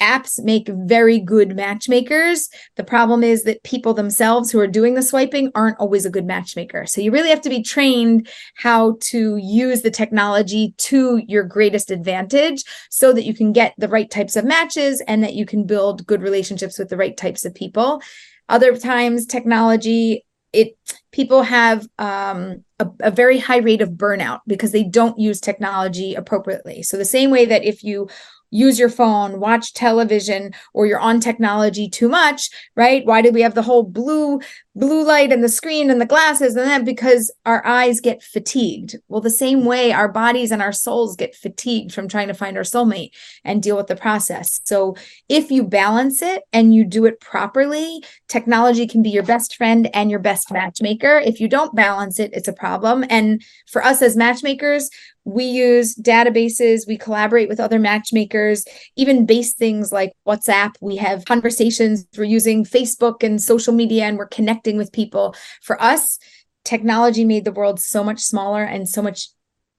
apps 0.00 0.42
make 0.42 0.68
very 0.68 1.18
good 1.18 1.56
matchmakers. 1.56 2.48
The 2.76 2.84
problem 2.84 3.22
is 3.22 3.44
that 3.44 3.62
people 3.62 3.94
themselves 3.94 4.50
who 4.50 4.60
are 4.60 4.66
doing 4.66 4.94
the 4.94 5.02
swiping 5.02 5.50
aren't 5.54 5.78
always 5.78 6.04
a 6.04 6.10
good 6.10 6.26
matchmaker. 6.26 6.86
So 6.86 7.00
you 7.00 7.10
really 7.10 7.30
have 7.30 7.40
to 7.42 7.48
be 7.48 7.62
trained 7.62 8.28
how 8.56 8.98
to 9.02 9.36
use 9.36 9.82
the 9.82 9.90
technology 9.90 10.74
to 10.78 11.22
your 11.26 11.44
greatest 11.44 11.90
advantage 11.90 12.64
so 12.90 13.12
that 13.12 13.24
you 13.24 13.34
can 13.34 13.52
get 13.52 13.74
the 13.78 13.88
right 13.88 14.10
types 14.10 14.36
of 14.36 14.44
matches 14.44 15.02
and 15.06 15.22
that 15.22 15.34
you 15.34 15.46
can 15.46 15.64
build 15.64 16.06
good 16.06 16.22
relationships 16.22 16.78
with 16.78 16.88
the 16.88 16.96
right 16.96 17.16
types 17.16 17.44
of 17.44 17.54
people. 17.54 18.02
Other 18.48 18.76
times, 18.76 19.26
technology 19.26 20.24
it 20.52 20.76
people 21.12 21.42
have 21.42 21.86
um, 21.98 22.64
a, 22.78 22.88
a, 23.00 23.10
very 23.10 23.38
high 23.38 23.58
rate 23.58 23.82
of 23.82 23.90
burnout 23.90 24.40
because 24.46 24.72
they 24.72 24.84
don't 24.84 25.18
use 25.18 25.40
technology 25.40 26.14
appropriately. 26.14 26.82
So 26.82 26.96
the 26.96 27.04
same 27.04 27.30
way 27.30 27.44
that 27.46 27.64
if 27.64 27.82
you 27.84 28.08
use 28.50 28.78
your 28.78 28.88
phone, 28.88 29.40
watch 29.40 29.72
television, 29.74 30.52
or 30.74 30.86
you're 30.86 30.98
on 31.00 31.20
technology 31.20 31.88
too 31.88 32.08
much, 32.08 32.48
right? 32.74 33.04
Why 33.04 33.22
do 33.22 33.30
we 33.30 33.42
have 33.42 33.54
the 33.54 33.62
whole 33.62 33.82
blue 33.82 34.40
blue 34.76 35.02
light 35.02 35.32
and 35.32 35.42
the 35.42 35.48
screen 35.48 35.90
and 35.90 36.00
the 36.00 36.06
glasses 36.06 36.54
and 36.54 36.68
that 36.68 36.84
because 36.84 37.32
our 37.46 37.66
eyes 37.66 37.98
get 37.98 38.22
fatigued. 38.22 38.96
Well, 39.08 39.22
the 39.22 39.30
same 39.30 39.64
way 39.64 39.90
our 39.90 40.08
bodies 40.08 40.52
and 40.52 40.60
our 40.60 40.72
souls 40.72 41.16
get 41.16 41.34
fatigued 41.34 41.92
from 41.92 42.08
trying 42.08 42.28
to 42.28 42.34
find 42.34 42.58
our 42.58 42.62
soulmate 42.62 43.12
and 43.42 43.62
deal 43.62 43.76
with 43.76 43.86
the 43.86 43.96
process. 43.96 44.60
So, 44.64 44.94
if 45.30 45.50
you 45.50 45.64
balance 45.64 46.20
it 46.20 46.42
and 46.52 46.74
you 46.74 46.84
do 46.84 47.06
it 47.06 47.20
properly, 47.20 48.04
technology 48.28 48.86
can 48.86 49.02
be 49.02 49.10
your 49.10 49.22
best 49.22 49.56
friend 49.56 49.88
and 49.94 50.10
your 50.10 50.20
best 50.20 50.52
matchmaker. 50.52 51.18
If 51.24 51.40
you 51.40 51.48
don't 51.48 51.74
balance 51.74 52.20
it, 52.20 52.34
it's 52.34 52.48
a 52.48 52.52
problem. 52.52 53.04
And 53.08 53.42
for 53.66 53.82
us 53.82 54.02
as 54.02 54.16
matchmakers, 54.16 54.90
we 55.26 55.44
use 55.44 55.96
databases, 55.96 56.86
we 56.86 56.96
collaborate 56.96 57.48
with 57.48 57.58
other 57.58 57.80
matchmakers, 57.80 58.64
even 58.94 59.26
base 59.26 59.54
things 59.54 59.90
like 59.90 60.12
WhatsApp. 60.26 60.74
We 60.80 60.96
have 60.96 61.24
conversations, 61.24 62.06
we're 62.16 62.24
using 62.24 62.64
Facebook 62.64 63.24
and 63.24 63.42
social 63.42 63.74
media, 63.74 64.04
and 64.04 64.18
we're 64.18 64.28
connecting 64.28 64.76
with 64.76 64.92
people. 64.92 65.34
For 65.62 65.82
us, 65.82 66.20
technology 66.64 67.24
made 67.24 67.44
the 67.44 67.50
world 67.50 67.80
so 67.80 68.04
much 68.04 68.20
smaller 68.20 68.62
and 68.62 68.88
so 68.88 69.02
much 69.02 69.28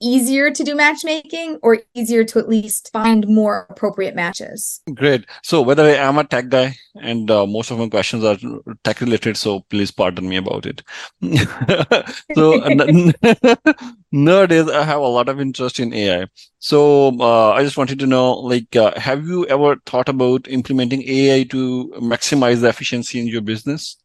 easier 0.02 0.52
to 0.52 0.64
do 0.64 0.76
matchmaking 0.76 1.60
or 1.62 1.80
easier 1.94 2.24
to 2.24 2.40
at 2.40 2.50
least 2.50 2.90
find 2.92 3.28
more 3.28 3.68
appropriate 3.70 4.16
matches. 4.16 4.82
Great. 4.94 5.26
So, 5.44 5.64
by 5.64 5.74
the 5.74 5.84
way, 5.84 6.00
I'm 6.00 6.18
a 6.18 6.24
tech 6.24 6.50
guy 6.50 6.76
and 7.02 7.30
uh, 7.30 7.46
most 7.46 7.72
of 7.72 7.80
my 7.80 7.90
questions 7.90 8.24
are 8.24 8.38
tech 8.84 9.02
related. 9.02 9.38
So, 9.38 9.62
please 9.70 9.92
pardon 9.92 10.28
me 10.28 10.38
about 10.38 10.66
it. 10.66 10.84
so, 12.36 12.58
nowadays, 14.12 14.70
I 14.70 14.84
have 14.84 15.00
a 15.00 15.08
lot 15.08 15.30
of 15.30 15.40
interest 15.40 15.80
in 15.80 15.94
AI. 15.94 16.28
So, 16.60 17.18
uh, 17.20 17.52
I 17.52 17.64
just 17.64 17.78
wanted 17.78 18.00
to 18.00 18.08
know 18.08 18.34
like, 18.34 18.76
uh, 18.76 19.00
have 19.00 19.26
you 19.26 19.46
ever 19.48 19.78
thought 19.86 20.10
about 20.10 20.48
implementing 20.48 21.04
AI 21.08 21.44
to 21.46 21.94
maximize 21.98 22.62
the 22.62 22.70
efficiency 22.70 23.20
in 23.20 23.28
your 23.28 23.42
business? 23.42 23.98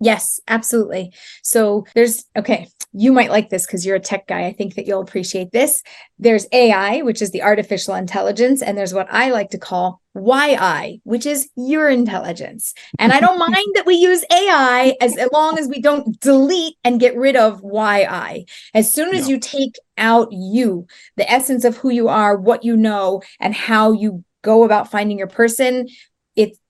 Yes, 0.00 0.40
absolutely. 0.48 1.12
So 1.42 1.84
there's, 1.94 2.24
okay, 2.36 2.68
you 2.92 3.12
might 3.12 3.30
like 3.30 3.50
this 3.50 3.66
because 3.66 3.84
you're 3.84 3.96
a 3.96 4.00
tech 4.00 4.26
guy. 4.26 4.46
I 4.46 4.52
think 4.52 4.74
that 4.74 4.86
you'll 4.86 5.02
appreciate 5.02 5.52
this. 5.52 5.82
There's 6.18 6.46
AI, 6.52 7.02
which 7.02 7.20
is 7.20 7.30
the 7.30 7.42
artificial 7.42 7.94
intelligence, 7.94 8.62
and 8.62 8.76
there's 8.76 8.94
what 8.94 9.08
I 9.10 9.30
like 9.30 9.50
to 9.50 9.58
call 9.58 10.00
YI, 10.14 11.00
which 11.04 11.26
is 11.26 11.50
your 11.54 11.88
intelligence. 11.88 12.74
And 12.98 13.12
I 13.12 13.20
don't 13.20 13.38
mind 13.50 13.66
that 13.74 13.86
we 13.86 13.94
use 13.94 14.24
AI 14.32 14.94
as, 15.00 15.16
as 15.18 15.28
long 15.32 15.58
as 15.58 15.68
we 15.68 15.80
don't 15.80 16.18
delete 16.20 16.76
and 16.82 16.98
get 16.98 17.16
rid 17.16 17.36
of 17.36 17.60
YI. 17.62 18.46
As 18.74 18.92
soon 18.92 19.14
as 19.14 19.28
you 19.28 19.38
take 19.38 19.76
out 19.98 20.28
you, 20.32 20.86
the 21.16 21.30
essence 21.30 21.64
of 21.64 21.76
who 21.76 21.90
you 21.90 22.08
are, 22.08 22.36
what 22.36 22.64
you 22.64 22.76
know, 22.76 23.22
and 23.38 23.54
how 23.54 23.92
you 23.92 24.24
go 24.42 24.64
about 24.64 24.90
finding 24.90 25.18
your 25.18 25.26
person, 25.28 25.86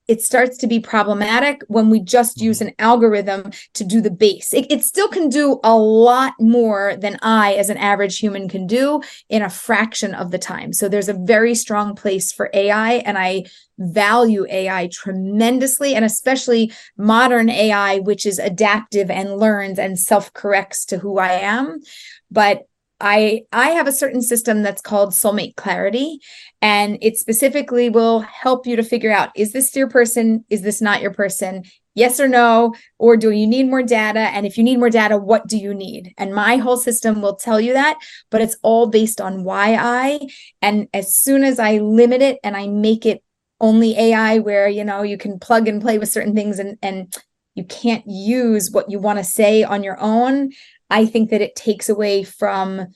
it 0.07 0.21
starts 0.21 0.57
to 0.57 0.67
be 0.67 0.79
problematic 0.79 1.63
when 1.67 1.89
we 1.89 1.99
just 1.99 2.39
use 2.39 2.61
Mm-hmm. 2.61 2.67
an 2.67 2.75
algorithm 2.79 3.51
to 3.73 3.83
do 3.83 4.01
the 4.01 4.11
base. 4.11 4.53
It, 4.53 4.71
it 4.71 4.83
still 4.83 5.07
can 5.07 5.29
do 5.29 5.59
a 5.63 5.75
lot 5.75 6.33
more 6.39 6.95
than 6.97 7.17
I, 7.21 7.53
as 7.53 7.69
an 7.69 7.77
average 7.77 8.19
human, 8.19 8.49
can 8.49 8.67
do 8.67 9.01
in 9.29 9.41
a 9.41 9.49
fraction 9.49 10.13
of 10.13 10.31
the 10.31 10.37
time. 10.37 10.73
So 10.73 10.87
there's 10.87 11.09
a 11.09 11.13
very 11.13 11.55
strong 11.55 11.95
place 11.95 12.31
for 12.31 12.49
AI, 12.53 12.93
and 13.05 13.17
I 13.17 13.45
value 13.79 14.45
AI 14.49 14.89
tremendously, 14.91 15.95
and 15.95 16.05
especially 16.05 16.71
modern 16.97 17.49
AI, 17.49 17.99
which 17.99 18.25
is 18.25 18.37
adaptive 18.37 19.09
and 19.09 19.37
learns 19.37 19.79
and 19.79 19.97
self 19.97 20.33
corrects 20.33 20.85
to 20.85 20.97
who 20.99 21.17
I 21.17 21.31
am. 21.31 21.79
But 22.29 22.67
I 23.01 23.41
I 23.51 23.69
have 23.69 23.87
a 23.87 23.91
certain 23.91 24.21
system 24.21 24.61
that's 24.61 24.81
called 24.81 25.11
soulmate 25.11 25.55
clarity 25.55 26.19
and 26.61 26.97
it 27.01 27.17
specifically 27.17 27.89
will 27.89 28.19
help 28.21 28.67
you 28.67 28.75
to 28.75 28.83
figure 28.83 29.11
out 29.11 29.29
is 29.35 29.51
this 29.53 29.75
your 29.75 29.89
person? 29.89 30.45
Is 30.49 30.61
this 30.61 30.81
not 30.81 31.01
your 31.01 31.13
person? 31.13 31.63
Yes 31.95 32.19
or 32.19 32.27
no? 32.27 32.73
Or 32.99 33.17
do 33.17 33.31
you 33.31 33.47
need 33.47 33.67
more 33.67 33.83
data? 33.83 34.19
And 34.19 34.45
if 34.45 34.57
you 34.57 34.63
need 34.63 34.79
more 34.79 34.89
data 34.89 35.17
what 35.17 35.47
do 35.47 35.57
you 35.57 35.73
need? 35.73 36.13
And 36.17 36.33
my 36.33 36.57
whole 36.57 36.77
system 36.77 37.21
will 37.21 37.35
tell 37.35 37.59
you 37.59 37.73
that 37.73 37.97
but 38.29 38.41
it's 38.41 38.57
all 38.61 38.87
based 38.87 39.19
on 39.19 39.45
YI 39.45 40.29
and 40.61 40.87
as 40.93 41.15
soon 41.15 41.43
as 41.43 41.59
I 41.59 41.79
limit 41.79 42.21
it 42.21 42.39
and 42.43 42.55
I 42.55 42.67
make 42.67 43.05
it 43.05 43.23
only 43.59 43.97
AI 43.97 44.39
where 44.39 44.67
you 44.67 44.83
know 44.83 45.03
you 45.03 45.17
can 45.17 45.39
plug 45.39 45.67
and 45.67 45.81
play 45.81 45.97
with 45.97 46.09
certain 46.09 46.35
things 46.35 46.59
and 46.59 46.77
and 46.81 47.15
you 47.55 47.63
can't 47.65 48.03
use 48.07 48.71
what 48.71 48.89
you 48.89 48.99
want 48.99 49.19
to 49.19 49.23
say 49.23 49.63
on 49.63 49.83
your 49.83 49.99
own 49.99 50.51
I 50.91 51.05
think 51.05 51.29
that 51.29 51.41
it 51.41 51.55
takes 51.55 51.87
away 51.87 52.23
from 52.23 52.87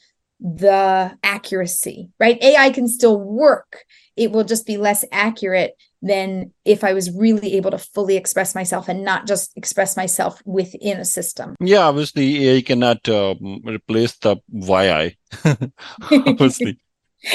the 0.41 1.17
accuracy, 1.23 2.09
right? 2.19 2.41
AI 2.43 2.69
can 2.71 2.89
still 2.89 3.19
work. 3.19 3.85
It 4.17 4.31
will 4.31 4.43
just 4.43 4.67
be 4.67 4.75
less 4.75 5.05
accurate 5.13 5.75
than 6.01 6.51
if 6.65 6.83
I 6.83 6.93
was 6.93 7.09
really 7.09 7.55
able 7.55 7.71
to 7.71 7.77
fully 7.77 8.17
express 8.17 8.53
myself 8.53 8.89
and 8.89 9.03
not 9.03 9.25
just 9.25 9.55
express 9.55 9.95
myself 9.95 10.41
within 10.45 10.99
a 10.99 11.05
system. 11.05 11.55
Yeah, 11.61 11.87
obviously 11.87 12.49
AI 12.49 12.61
cannot 12.61 13.07
uh, 13.07 13.35
replace 13.63 14.17
the 14.17 14.35
YI. 14.51 15.17
obviously. 16.11 16.77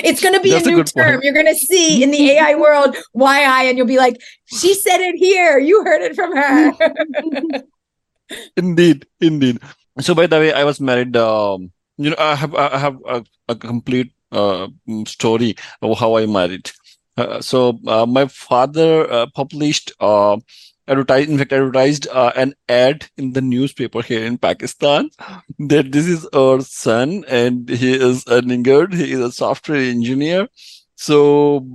It's 0.04 0.22
going 0.22 0.34
to 0.34 0.40
be 0.40 0.50
That's 0.50 0.66
a 0.66 0.68
a 0.68 0.72
new 0.72 0.76
good 0.76 0.86
term. 0.94 1.12
point. 1.12 1.24
You're 1.24 1.34
going 1.34 1.46
to 1.46 1.54
see 1.54 2.02
in 2.02 2.10
the 2.10 2.30
AI 2.32 2.54
world 2.64 2.96
YI, 3.14 3.68
and 3.68 3.76
you'll 3.76 3.86
be 3.86 3.98
like, 3.98 4.20
she 4.46 4.74
said 4.74 5.00
it 5.00 5.16
here. 5.16 5.58
You 5.58 5.84
heard 5.84 6.02
it 6.02 6.14
from 6.14 6.36
her. 6.36 6.72
Indeed, 8.56 9.06
indeed. 9.20 9.58
So, 10.00 10.14
by 10.14 10.26
the 10.26 10.38
way, 10.38 10.52
I 10.52 10.64
was 10.64 10.80
married. 10.80 11.16
Um, 11.16 11.72
you 11.96 12.10
know, 12.10 12.16
I 12.18 12.34
have 12.36 12.54
I 12.54 12.78
have 12.78 12.96
a, 13.06 13.24
a 13.48 13.56
complete 13.56 14.12
uh, 14.32 14.68
mm, 14.88 15.06
story 15.08 15.56
of 15.82 15.98
how 15.98 16.16
I 16.16 16.26
married. 16.26 16.70
Uh, 17.16 17.40
so, 17.40 17.78
uh, 17.86 18.06
my 18.06 18.26
father 18.26 19.10
uh, 19.10 19.26
published 19.34 19.92
uh, 20.00 20.38
advertised, 20.88 21.30
in 21.30 21.38
fact, 21.38 21.52
advertised 21.52 22.08
uh, 22.08 22.32
an 22.36 22.54
ad 22.68 23.08
in 23.16 23.32
the 23.32 23.40
newspaper 23.40 24.02
here 24.02 24.24
in 24.24 24.38
Pakistan 24.38 25.10
that 25.58 25.92
this 25.92 26.06
is 26.06 26.26
our 26.26 26.60
son 26.60 27.24
and 27.28 27.68
he 27.68 27.94
is 27.94 28.24
a 28.26 28.42
good. 28.42 28.94
He 28.94 29.12
is 29.12 29.20
a 29.20 29.32
software 29.32 29.80
engineer. 29.80 30.48
So. 30.96 31.66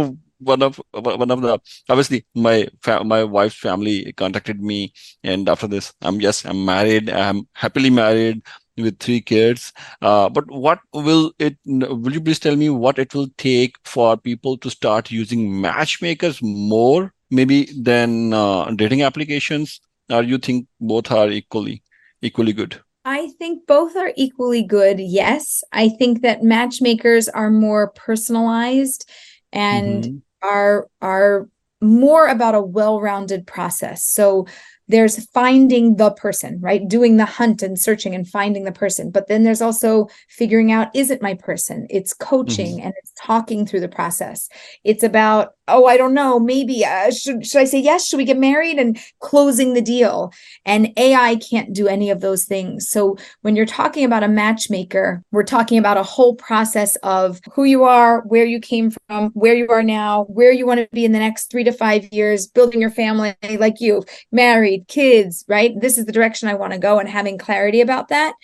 one 0.40 0.62
of 0.62 0.80
one 0.92 1.30
of 1.30 1.42
the 1.42 1.58
obviously 1.88 2.24
my 2.34 2.68
fa- 2.82 3.04
my 3.04 3.24
wife's 3.24 3.56
family 3.56 4.12
contacted 4.12 4.62
me 4.62 4.92
and 5.24 5.48
after 5.48 5.66
this 5.66 5.92
i'm 6.02 6.20
yes 6.20 6.44
i'm 6.44 6.64
married 6.64 7.10
i'm 7.10 7.48
happily 7.54 7.90
married 7.90 8.42
with 8.76 8.98
three 9.00 9.20
kids 9.20 9.72
uh, 10.02 10.28
but 10.28 10.48
what 10.50 10.78
will 10.92 11.32
it 11.38 11.56
will 11.66 12.12
you 12.12 12.20
please 12.20 12.38
tell 12.38 12.56
me 12.56 12.70
what 12.70 12.98
it 12.98 13.14
will 13.14 13.28
take 13.36 13.76
for 13.84 14.16
people 14.16 14.56
to 14.56 14.70
start 14.70 15.10
using 15.10 15.60
matchmakers 15.60 16.40
more 16.42 17.12
maybe 17.30 17.68
than 17.78 18.32
uh, 18.32 18.70
dating 18.72 19.02
applications 19.02 19.80
or 20.10 20.22
you 20.22 20.38
think 20.38 20.66
both 20.80 21.10
are 21.12 21.30
equally 21.30 21.82
equally 22.22 22.52
good 22.52 22.80
I 23.04 23.28
think 23.38 23.66
both 23.66 23.96
are 23.96 24.12
equally 24.16 24.62
good. 24.62 25.00
Yes. 25.00 25.64
I 25.72 25.88
think 25.88 26.20
that 26.20 26.42
matchmakers 26.42 27.26
are 27.26 27.50
more 27.50 27.88
personalized 27.92 29.08
and 29.50 30.04
Mhm. 30.04 30.22
are 30.42 30.88
are 31.00 31.48
more 31.80 32.26
about 32.26 32.54
a 32.54 32.60
well-rounded 32.60 33.46
process. 33.46 34.04
So 34.04 34.46
there's 34.88 35.24
finding 35.30 35.96
the 35.96 36.10
person, 36.12 36.58
right? 36.60 36.86
Doing 36.88 37.18
the 37.18 37.26
hunt 37.26 37.62
and 37.62 37.78
searching 37.78 38.14
and 38.14 38.26
finding 38.26 38.64
the 38.64 38.72
person. 38.72 39.10
But 39.10 39.28
then 39.28 39.44
there's 39.44 39.62
also 39.62 40.08
figuring 40.28 40.72
out 40.72 40.88
is 40.94 41.10
it 41.10 41.22
my 41.22 41.34
person? 41.34 41.86
It's 41.90 42.14
coaching 42.14 42.80
and 42.82 42.94
it's 42.98 43.12
talking 43.20 43.66
through 43.66 43.80
the 43.80 43.88
process. 43.88 44.48
It's 44.84 45.02
about, 45.02 45.54
oh, 45.68 45.86
I 45.86 45.96
don't 45.98 46.14
know, 46.14 46.40
maybe 46.40 46.84
uh, 46.84 47.10
should 47.10 47.46
should 47.46 47.60
I 47.60 47.64
say 47.64 47.80
yes? 47.80 48.06
Should 48.06 48.16
we 48.16 48.24
get 48.24 48.38
married 48.38 48.78
and 48.78 48.98
closing 49.20 49.74
the 49.74 49.82
deal? 49.82 50.32
And 50.64 50.92
AI 50.96 51.36
can't 51.36 51.74
do 51.74 51.86
any 51.86 52.10
of 52.10 52.20
those 52.20 52.44
things. 52.44 52.88
So 52.88 53.16
when 53.42 53.56
you're 53.56 53.66
talking 53.66 54.04
about 54.04 54.22
a 54.22 54.28
matchmaker, 54.28 55.22
we're 55.32 55.42
talking 55.42 55.78
about 55.78 55.98
a 55.98 56.02
whole 56.02 56.34
process 56.34 56.96
of 57.02 57.40
who 57.52 57.64
you 57.64 57.84
are, 57.84 58.22
where 58.22 58.46
you 58.46 58.60
came 58.60 58.90
from, 58.90 59.30
where 59.34 59.54
you 59.54 59.68
are 59.68 59.82
now, 59.82 60.24
where 60.24 60.52
you 60.52 60.66
want 60.66 60.80
to 60.80 60.88
be 60.92 61.04
in 61.04 61.12
the 61.12 61.18
next 61.18 61.50
three 61.50 61.64
to 61.64 61.72
five 61.72 62.08
years, 62.12 62.46
building 62.46 62.80
your 62.80 62.90
family 62.90 63.34
like 63.58 63.80
you, 63.80 64.02
married, 64.32 64.77
kids, 64.86 65.44
right? 65.48 65.78
This 65.80 65.98
is 65.98 66.06
the 66.06 66.12
direction 66.12 66.48
I 66.48 66.54
want 66.54 66.72
to 66.72 66.78
go 66.78 66.98
and 66.98 67.08
having 67.08 67.38
clarity 67.38 67.80
about 67.80 68.08
that. 68.08 68.34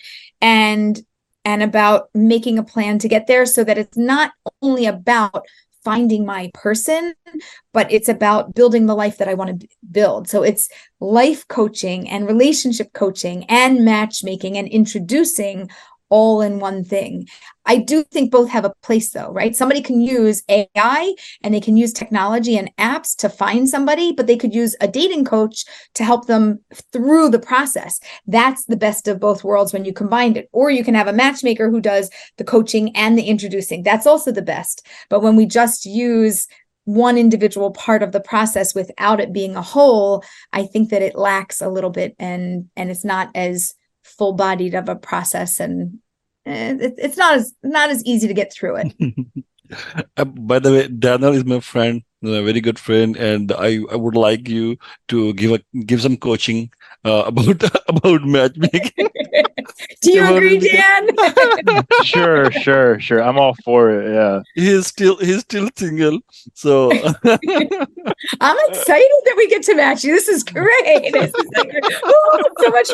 And 0.41 1.01
and 1.45 1.61
about 1.61 2.09
making 2.15 2.57
a 2.57 2.63
plan 2.63 2.97
to 2.97 3.07
get 3.07 3.27
there 3.27 3.45
so 3.45 3.63
that 3.63 3.77
it's 3.77 3.95
not 3.95 4.31
only 4.63 4.87
about 4.87 5.45
finding 5.83 6.25
my 6.25 6.49
person, 6.55 7.13
but 7.71 7.89
it's 7.91 8.09
about 8.09 8.55
building 8.55 8.87
the 8.87 8.95
life 8.95 9.19
that 9.19 9.29
I 9.29 9.35
want 9.35 9.61
to 9.61 9.67
build. 9.91 10.27
So 10.27 10.41
it's 10.41 10.67
life 10.99 11.47
coaching 11.47 12.09
and 12.09 12.25
relationship 12.25 12.91
coaching 12.93 13.45
and 13.45 13.85
matchmaking 13.85 14.57
and 14.57 14.67
introducing 14.67 15.69
all 16.09 16.41
in 16.41 16.59
one 16.59 16.83
thing. 16.83 17.27
I 17.65 17.77
do 17.77 18.03
think 18.03 18.31
both 18.31 18.49
have 18.49 18.65
a 18.65 18.73
place 18.83 19.11
though, 19.11 19.31
right? 19.31 19.55
Somebody 19.55 19.81
can 19.81 20.01
use 20.01 20.43
AI 20.49 21.15
and 21.43 21.53
they 21.53 21.59
can 21.59 21.77
use 21.77 21.93
technology 21.93 22.57
and 22.57 22.71
apps 22.77 23.15
to 23.17 23.29
find 23.29 23.67
somebody, 23.67 24.11
but 24.11 24.27
they 24.27 24.37
could 24.37 24.53
use 24.53 24.75
a 24.81 24.87
dating 24.87 25.25
coach 25.25 25.65
to 25.95 26.03
help 26.03 26.27
them 26.27 26.59
through 26.91 27.29
the 27.29 27.39
process. 27.39 27.99
That's 28.27 28.65
the 28.65 28.77
best 28.77 29.07
of 29.07 29.19
both 29.19 29.43
worlds 29.43 29.73
when 29.73 29.85
you 29.85 29.93
combine 29.93 30.35
it. 30.35 30.47
Or 30.51 30.69
you 30.69 30.83
can 30.83 30.93
have 30.93 31.07
a 31.07 31.13
matchmaker 31.13 31.69
who 31.69 31.81
does 31.81 32.09
the 32.37 32.43
coaching 32.43 32.95
and 32.95 33.17
the 33.17 33.23
introducing. 33.23 33.81
That's 33.81 34.05
also 34.05 34.31
the 34.31 34.41
best. 34.41 34.85
But 35.09 35.21
when 35.21 35.35
we 35.35 35.45
just 35.47 35.85
use 35.85 36.47
one 36.83 37.17
individual 37.17 37.71
part 37.71 38.03
of 38.03 38.11
the 38.11 38.19
process 38.19 38.75
without 38.75 39.19
it 39.19 39.33
being 39.33 39.55
a 39.55 39.61
whole, 39.61 40.23
I 40.53 40.65
think 40.65 40.91
that 40.91 41.01
it 41.01 41.15
lacks 41.15 41.61
a 41.61 41.69
little 41.69 41.89
bit 41.89 42.15
and 42.19 42.69
and 42.75 42.91
it's 42.91 43.03
not 43.03 43.31
as 43.35 43.73
full 44.17 44.33
bodied 44.33 44.75
of 44.75 44.89
a 44.89 44.95
process 44.95 45.59
and 45.59 45.99
eh, 46.45 46.75
it, 46.79 46.93
it's 46.97 47.17
not 47.17 47.35
as 47.35 47.53
not 47.63 47.89
as 47.89 48.03
easy 48.05 48.27
to 48.27 48.33
get 48.33 48.51
through 48.53 48.77
it. 48.77 48.93
Uh, 50.17 50.25
by 50.25 50.59
the 50.59 50.71
way, 50.71 50.87
Daniel 50.87 51.33
is 51.33 51.43
my 51.43 51.59
friend, 51.59 52.03
a 52.23 52.43
very 52.43 52.61
good 52.61 52.77
friend, 52.77 53.17
and 53.17 53.51
I, 53.51 53.79
I 53.91 53.95
would 53.95 54.15
like 54.15 54.47
you 54.47 54.77
to 55.07 55.33
give 55.33 55.51
a 55.53 55.59
give 55.85 56.03
some 56.03 56.17
coaching 56.17 56.69
uh, 57.05 57.23
about 57.27 57.63
about 57.87 58.23
matchmaking. 58.23 59.09
Do 60.01 60.11
you 60.11 60.21
About 60.21 60.37
agree. 60.37 60.59
Dan? 60.59 61.09
sure, 62.03 62.51
sure, 62.51 62.99
sure. 62.99 63.21
I'm 63.23 63.37
all 63.37 63.55
for 63.63 63.91
it. 63.91 64.13
Yeah. 64.13 64.41
he's 64.55 64.87
still 64.87 65.17
he's 65.17 65.41
still 65.41 65.69
single, 65.75 66.19
so 66.53 66.91
I'm 66.91 68.57
excited 68.67 69.11
that 69.25 69.33
we 69.37 69.47
get 69.47 69.63
to 69.63 69.75
match 69.75 70.03
you. 70.03 70.13
This 70.13 70.27
is 70.27 70.43
great. 70.43 71.11
This 71.13 71.33
is 71.33 71.49
like, 71.57 71.71
oh, 72.03 72.43
so 72.59 72.69
much 72.69 72.91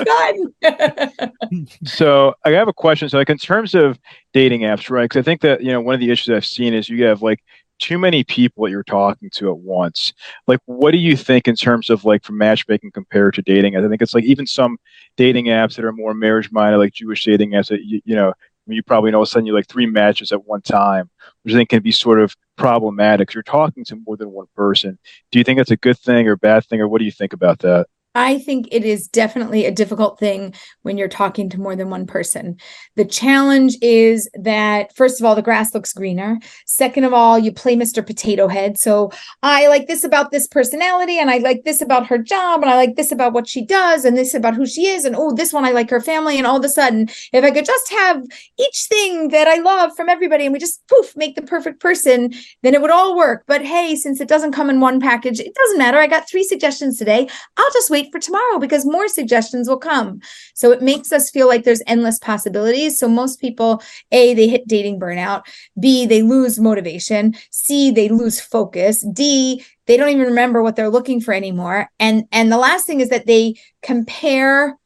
fun. 0.70 1.74
So 1.86 2.34
I 2.46 2.51
have 2.51 2.68
a 2.68 2.74
question. 2.74 3.10
So 3.10 3.18
like 3.18 3.30
in 3.30 3.38
terms 3.38 3.75
of 3.75 4.00
dating 4.34 4.62
apps, 4.62 4.89
right? 4.89 5.03
Because 5.06 5.22
I 5.22 5.24
think 5.24 5.41
that 5.41 5.62
you 5.62 5.72
know 5.72 5.82
one 5.82 5.96
of 5.96 6.00
the 6.01 6.12
issues 6.12 6.36
I've 6.36 6.46
seen 6.46 6.74
is 6.74 6.89
you 6.89 7.03
have 7.06 7.22
like 7.22 7.44
too 7.81 7.97
many 7.97 8.23
people 8.23 8.63
that 8.63 8.71
you're 8.71 8.83
talking 8.83 9.29
to 9.31 9.50
at 9.50 9.57
once. 9.57 10.13
Like, 10.47 10.59
what 10.65 10.91
do 10.91 10.97
you 10.97 11.17
think 11.17 11.47
in 11.47 11.55
terms 11.55 11.89
of 11.89 12.05
like 12.05 12.23
from 12.23 12.38
matchmaking 12.38 12.91
compared 12.91 13.33
to 13.33 13.41
dating? 13.41 13.75
I 13.75 13.88
think 13.88 14.01
it's 14.01 14.13
like 14.13 14.23
even 14.23 14.47
some 14.47 14.77
dating 15.17 15.47
apps 15.47 15.75
that 15.75 15.85
are 15.85 15.91
more 15.91 16.13
marriage 16.13 16.51
minded, 16.51 16.77
like 16.77 16.93
Jewish 16.93 17.25
dating 17.25 17.51
apps 17.51 17.67
that 17.67 17.83
you, 17.83 18.01
you 18.05 18.15
know. 18.15 18.33
You 18.67 18.83
probably 18.83 19.11
know, 19.11 19.17
all 19.17 19.23
of 19.23 19.27
a 19.27 19.29
sudden 19.31 19.47
you 19.47 19.53
like 19.53 19.67
three 19.67 19.88
matches 19.88 20.31
at 20.31 20.45
one 20.45 20.61
time, 20.61 21.09
which 21.41 21.53
I 21.53 21.57
think 21.57 21.69
can 21.69 21.81
be 21.81 21.91
sort 21.91 22.21
of 22.21 22.38
problematic. 22.57 23.33
You're 23.33 23.43
talking 23.43 23.83
to 23.85 23.97
more 24.05 24.15
than 24.15 24.31
one 24.31 24.45
person. 24.55 24.97
Do 25.31 25.39
you 25.39 25.43
think 25.43 25.57
that's 25.57 25.71
a 25.71 25.77
good 25.77 25.97
thing 25.97 26.27
or 26.27 26.38
bad 26.38 26.65
thing, 26.65 26.79
or 26.79 26.88
what 26.88 27.00
do 27.00 27.05
you 27.05 27.11
think 27.11 27.33
about 27.33 27.59
that? 27.59 27.88
I 28.13 28.39
think 28.39 28.68
it 28.72 28.84
is 28.84 29.08
definitely 29.08 29.65
a 29.65 29.72
difficult 29.72 30.20
thing 30.20 30.53
when 30.82 30.98
you're 30.98 31.08
talking 31.08 31.50
to 31.50 31.60
more 31.60 31.77
than 31.77 31.89
one 31.89 32.06
person. 32.06 32.58
The 32.98 33.06
challenge 33.06 33.77
is 33.82 34.30
that, 34.34 34.94
first 34.96 35.22
of 35.22 35.25
all, 35.25 35.34
the 35.34 35.41
grass 35.41 35.74
looks 35.74 35.94
greener. 35.94 36.38
Second 36.65 37.06
of 37.06 37.13
all, 37.13 37.39
you 37.39 37.53
play 37.53 37.75
Mr. 37.75 38.06
Potato 38.06 38.50
Head. 38.50 38.77
So 38.77 39.12
I 39.44 39.68
like 39.68 39.88
this 39.88 40.03
about 40.03 40.32
this 40.32 40.46
personality, 40.46 41.20
and 41.20 41.30
I 41.30 41.38
like 41.38 41.63
this 41.63 41.82
about 41.82 42.06
her 42.08 42.18
job, 42.18 42.62
and 42.62 42.70
I 42.70 42.75
like 42.75 42.98
this 42.98 43.13
about 43.13 43.32
what 43.32 43.48
she 43.48 43.65
does, 43.65 44.03
and 44.03 44.18
this 44.18 44.34
about 44.34 44.56
who 44.56 44.65
she 44.65 44.88
is, 44.88 45.06
and 45.06 45.15
oh, 45.15 45.34
this 45.34 45.53
one 45.53 45.63
I 45.63 45.72
like 45.72 45.89
her 45.89 46.01
family. 46.01 46.38
And 46.38 46.46
all 46.46 46.58
of 46.58 46.65
a 46.65 46.70
sudden, 46.70 47.08
if 47.32 47.46
I 47.46 47.51
could 47.51 47.65
just 47.65 47.91
have 47.91 48.25
each 48.60 48.88
thing 48.89 49.30
that 49.30 49.48
I 49.48 49.56
love 49.56 49.96
from 49.96 50.10
everybody 50.10 50.46
and 50.46 50.51
we 50.51 50.60
just 50.60 50.86
poof, 50.88 51.15
make 51.15 51.36
the 51.36 51.41
perfect 51.41 51.80
person, 51.80 52.34
then 52.62 52.74
it 52.74 52.82
would 52.82 52.91
all 52.91 53.15
work. 53.15 53.44
But 53.48 53.62
hey, 53.62 53.96
since 53.96 54.20
it 54.20 54.27
doesn't 54.27 54.51
come 54.51 54.70
in 54.70 54.82
one 54.82 55.00
package, 55.00 55.39
it 55.39 55.56
doesn't 55.56 55.77
matter. 55.77 55.98
I 55.98 56.08
got 56.08 56.27
three 56.27 56.44
suggestions 56.44 56.98
today. 56.98 57.30
I'll 57.56 57.72
just 57.72 57.89
wait 57.89 58.00
wait 58.01 58.12
for 58.12 58.20
tomorrow 58.20 58.60
because 58.60 58.86
more 58.86 59.08
suggestions 59.08 59.67
will 59.67 59.77
come. 59.77 60.22
So 60.53 60.72
it 60.72 60.81
makes 60.81 61.12
us 61.12 61.29
feel 61.29 61.48
like 61.48 61.63
there's 61.63 61.81
endless 61.88 62.20
possibilities. 62.20 62.98
So 62.98 63.08
most 63.08 63.39
people, 63.39 63.81
A, 64.12 64.34
they 64.34 64.48
hit 64.48 64.67
dating 64.67 65.00
burnout. 65.00 65.43
B, 65.79 66.05
they 66.05 66.22
lose 66.22 66.60
motivation. 66.60 67.36
C, 67.51 67.91
they 67.91 68.10
lose 68.10 68.39
focus. 68.39 69.05
D, 69.13 69.63
they 69.88 69.98
don't 69.98 70.10
even 70.10 70.25
remember 70.25 70.62
what 70.62 70.75
they're 70.75 70.89
looking 70.89 71.22
for 71.22 71.34
anymore. 71.34 71.89
And 72.00 72.25
and 72.31 72.51
the 72.51 72.58
last 72.58 72.86
thing 72.86 73.01
is 73.01 73.10
that 73.10 73.27
they 73.27 73.55
compare 73.81 74.77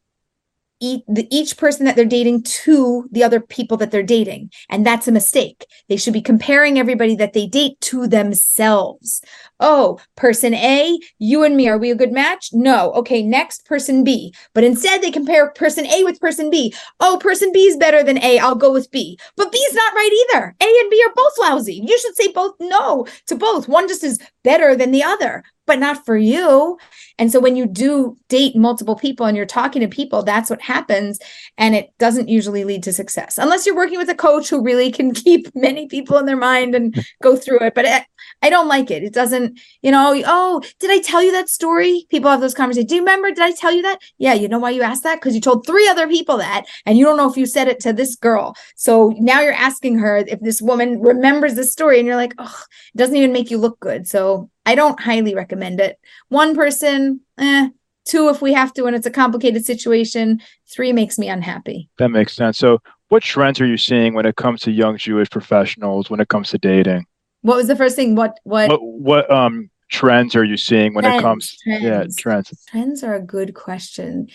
each 1.30 1.58
person 1.58 1.86
that 1.86 1.96
they're 1.96 2.06
dating 2.06 2.44
to 2.44 3.08
the 3.12 3.24
other 3.24 3.40
people 3.40 3.78
that 3.78 3.92
they're 3.92 4.04
dating. 4.04 4.52
And 4.70 4.86
that's 4.86 5.08
a 5.08 5.12
mistake. 5.12 5.66
They 5.90 5.98
should 5.98 6.14
be 6.14 6.22
comparing 6.22 6.78
everybody 6.78 7.16
that 7.16 7.34
they 7.34 7.48
date 7.48 7.80
to 7.82 8.08
themselves. 8.08 9.22
Oh, 9.60 10.00
person 10.16 10.54
A, 10.54 10.98
you 11.18 11.44
and 11.44 11.56
me, 11.56 11.68
are 11.68 11.78
we 11.78 11.92
a 11.92 11.96
good 11.96 12.12
match? 12.12 12.50
No. 12.52 12.92
Okay, 12.94 13.24
next, 13.24 13.66
person 13.66 14.04
B. 14.04 14.34
But 14.54 14.64
instead, 14.64 15.02
they 15.02 15.12
compare 15.12 15.52
person 15.52 15.86
A 15.86 16.04
with 16.04 16.20
person 16.20 16.50
B. 16.50 16.74
Oh, 17.00 17.18
person 17.22 17.52
B 17.52 17.60
is 17.60 17.78
better 17.78 18.04
than 18.04 18.22
A. 18.24 18.40
I'll 18.40 18.56
go 18.56 18.72
with 18.72 18.92
B. 18.92 19.18
But 19.38 19.52
B 19.52 19.58
is 19.58 19.74
not 19.74 19.94
right 19.94 20.26
either. 20.34 20.56
A 20.62 20.66
and 20.66 20.90
B 20.90 21.04
are 21.08 21.14
both 21.16 21.34
lousy. 21.40 21.82
You 21.86 21.98
should 22.00 22.16
say 22.16 22.32
both 22.32 22.56
no 22.60 23.08
to 23.28 23.36
both. 23.36 23.68
One 23.68 23.88
just 23.88 24.04
is 24.04 24.20
better 24.44 24.76
than 24.76 24.92
the 24.92 25.04
other 25.04 25.44
but 25.66 25.80
not 25.80 26.06
for 26.06 26.18
you. 26.18 26.78
And 27.18 27.32
so 27.32 27.40
when 27.40 27.56
you 27.56 27.66
do 27.66 28.18
date 28.30 28.56
multiple 28.56 28.96
people 28.96 29.26
and 29.26 29.36
you're 29.38 29.46
talking 29.46 29.82
to 29.82 29.88
people, 29.88 30.24
that's 30.24 30.50
what 30.50 30.62
happens. 30.62 31.20
And 31.58 31.76
it 31.76 31.92
doesn't 31.98 32.30
usually 32.30 32.64
lead 32.64 32.84
to 32.84 32.94
success 32.94 33.38
unless 33.38 33.66
you're 33.66 33.76
working 33.76 33.98
with 33.98 34.10
a 34.10 34.16
coach 34.16 34.50
who 34.50 34.62
really 34.62 34.92
can 34.92 35.14
keep 35.26 35.54
many 35.56 35.88
people 35.88 36.18
in 36.18 36.26
their 36.26 36.38
mind 36.38 36.76
and 36.76 37.06
go 37.22 37.36
through 37.36 37.62
it. 37.62 37.74
But 37.74 37.86
it, 37.86 38.04
I 38.46 38.50
don't 38.52 38.68
like 38.68 38.92
it. 38.92 39.02
It 39.02 39.12
doesn't, 39.12 39.60
you 39.82 39.90
know, 39.90 40.22
oh, 40.24 40.62
did 40.80 40.92
I 40.92 41.00
tell 41.00 41.24
you 41.24 41.32
that 41.32 41.50
story? 41.50 42.06
People 42.12 42.30
have 42.30 42.42
those 42.42 42.54
conversations. 42.54 42.90
Do 42.90 42.96
you 42.96 43.02
remember? 43.02 43.30
Did 43.30 43.40
I 43.40 43.52
tell 43.52 43.74
you 43.74 43.82
that? 43.82 43.98
Yeah. 44.20 44.36
You 44.36 44.48
know 44.48 44.60
why 44.60 44.70
you 44.70 44.84
asked 44.84 45.02
that? 45.02 45.16
Because 45.16 45.34
you 45.34 45.42
told 45.42 45.66
three 45.66 45.88
other 45.88 46.08
people 46.08 46.38
that, 46.38 46.66
and 46.86 46.96
you 46.96 47.06
don't 47.06 47.18
know 47.18 47.28
if 47.28 47.38
you 47.38 47.48
said 47.48 47.68
it 47.68 47.80
to 47.80 47.92
this 47.92 48.16
girl. 48.16 48.56
So 48.76 49.16
now 49.18 49.42
you're 49.42 49.52
asking 49.52 49.98
her 49.98 50.18
if 50.18 50.42
this 50.42 50.62
woman 50.62 51.02
remembers 51.02 51.56
the 51.56 51.64
story, 51.64 51.98
and 51.98 52.06
you're 52.06 52.16
like, 52.16 52.36
oh, 52.38 52.64
it 52.94 52.98
doesn't 53.00 53.16
even 53.16 53.34
make 53.34 53.50
you 53.50 53.58
look 53.58 53.80
good. 53.80 54.08
So 54.08 54.52
I 54.64 54.76
don't 54.76 55.00
highly 55.00 55.34
recommend 55.34 55.80
it. 55.80 55.98
One 56.30 56.54
person, 56.54 57.22
eh, 57.40 57.70
two 58.06 58.30
if 58.30 58.44
we 58.44 58.54
have 58.54 58.74
to 58.74 58.86
and 58.86 58.96
it's 58.96 59.08
a 59.08 59.12
complicated 59.12 59.66
situation, 59.66 60.40
three 60.72 60.94
makes 60.94 61.18
me 61.18 61.30
unhappy. 61.30 61.90
That 61.98 62.10
makes 62.10 62.36
sense. 62.36 62.60
So, 62.60 62.78
what 63.10 63.24
trends 63.24 63.60
are 63.60 63.66
you 63.66 63.78
seeing 63.78 64.14
when 64.14 64.28
it 64.28 64.36
comes 64.36 64.62
to 64.62 64.72
young 64.72 64.98
Jewish 64.98 65.32
professionals 65.32 66.12
when 66.12 66.20
it 66.20 66.28
comes 66.28 66.52
to 66.52 66.60
dating? 66.60 67.08
What 67.46 67.58
was 67.58 67.68
the 67.68 67.76
first 67.76 67.96
thing? 67.96 68.16
What 68.16 68.40
what 68.44 68.72
what, 68.72 68.82
what 68.82 69.32
um 69.32 69.70
trends 69.92 70.36
are 70.36 70.44
you 70.44 70.58
seeing 70.58 70.96
when 70.96 71.04
trends, 71.04 71.20
it 71.20 71.22
comes 71.22 71.58
trends. 71.64 71.84
yeah, 71.84 72.04
trends. 72.18 72.66
Trends 72.68 73.04
are 73.04 73.14
a 73.14 73.22
good 73.22 73.54
question. 73.54 74.28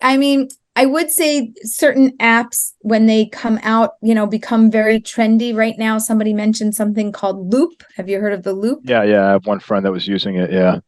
I 0.00 0.16
mean, 0.16 0.48
I 0.76 0.86
would 0.86 1.10
say 1.10 1.52
certain 1.64 2.16
apps, 2.18 2.72
when 2.82 3.06
they 3.06 3.26
come 3.26 3.58
out, 3.64 3.94
you 4.00 4.14
know, 4.14 4.28
become 4.28 4.70
very 4.70 5.00
trendy. 5.00 5.52
Right 5.52 5.74
now, 5.76 5.98
somebody 5.98 6.32
mentioned 6.32 6.76
something 6.76 7.10
called 7.10 7.52
Loop. 7.52 7.82
Have 7.96 8.08
you 8.08 8.20
heard 8.20 8.32
of 8.32 8.44
the 8.44 8.52
Loop? 8.52 8.82
Yeah, 8.84 9.02
yeah. 9.02 9.26
I 9.26 9.30
have 9.32 9.44
one 9.44 9.58
friend 9.58 9.84
that 9.84 9.90
was 9.90 10.06
using 10.06 10.36
it. 10.36 10.52
Yeah. 10.52 10.78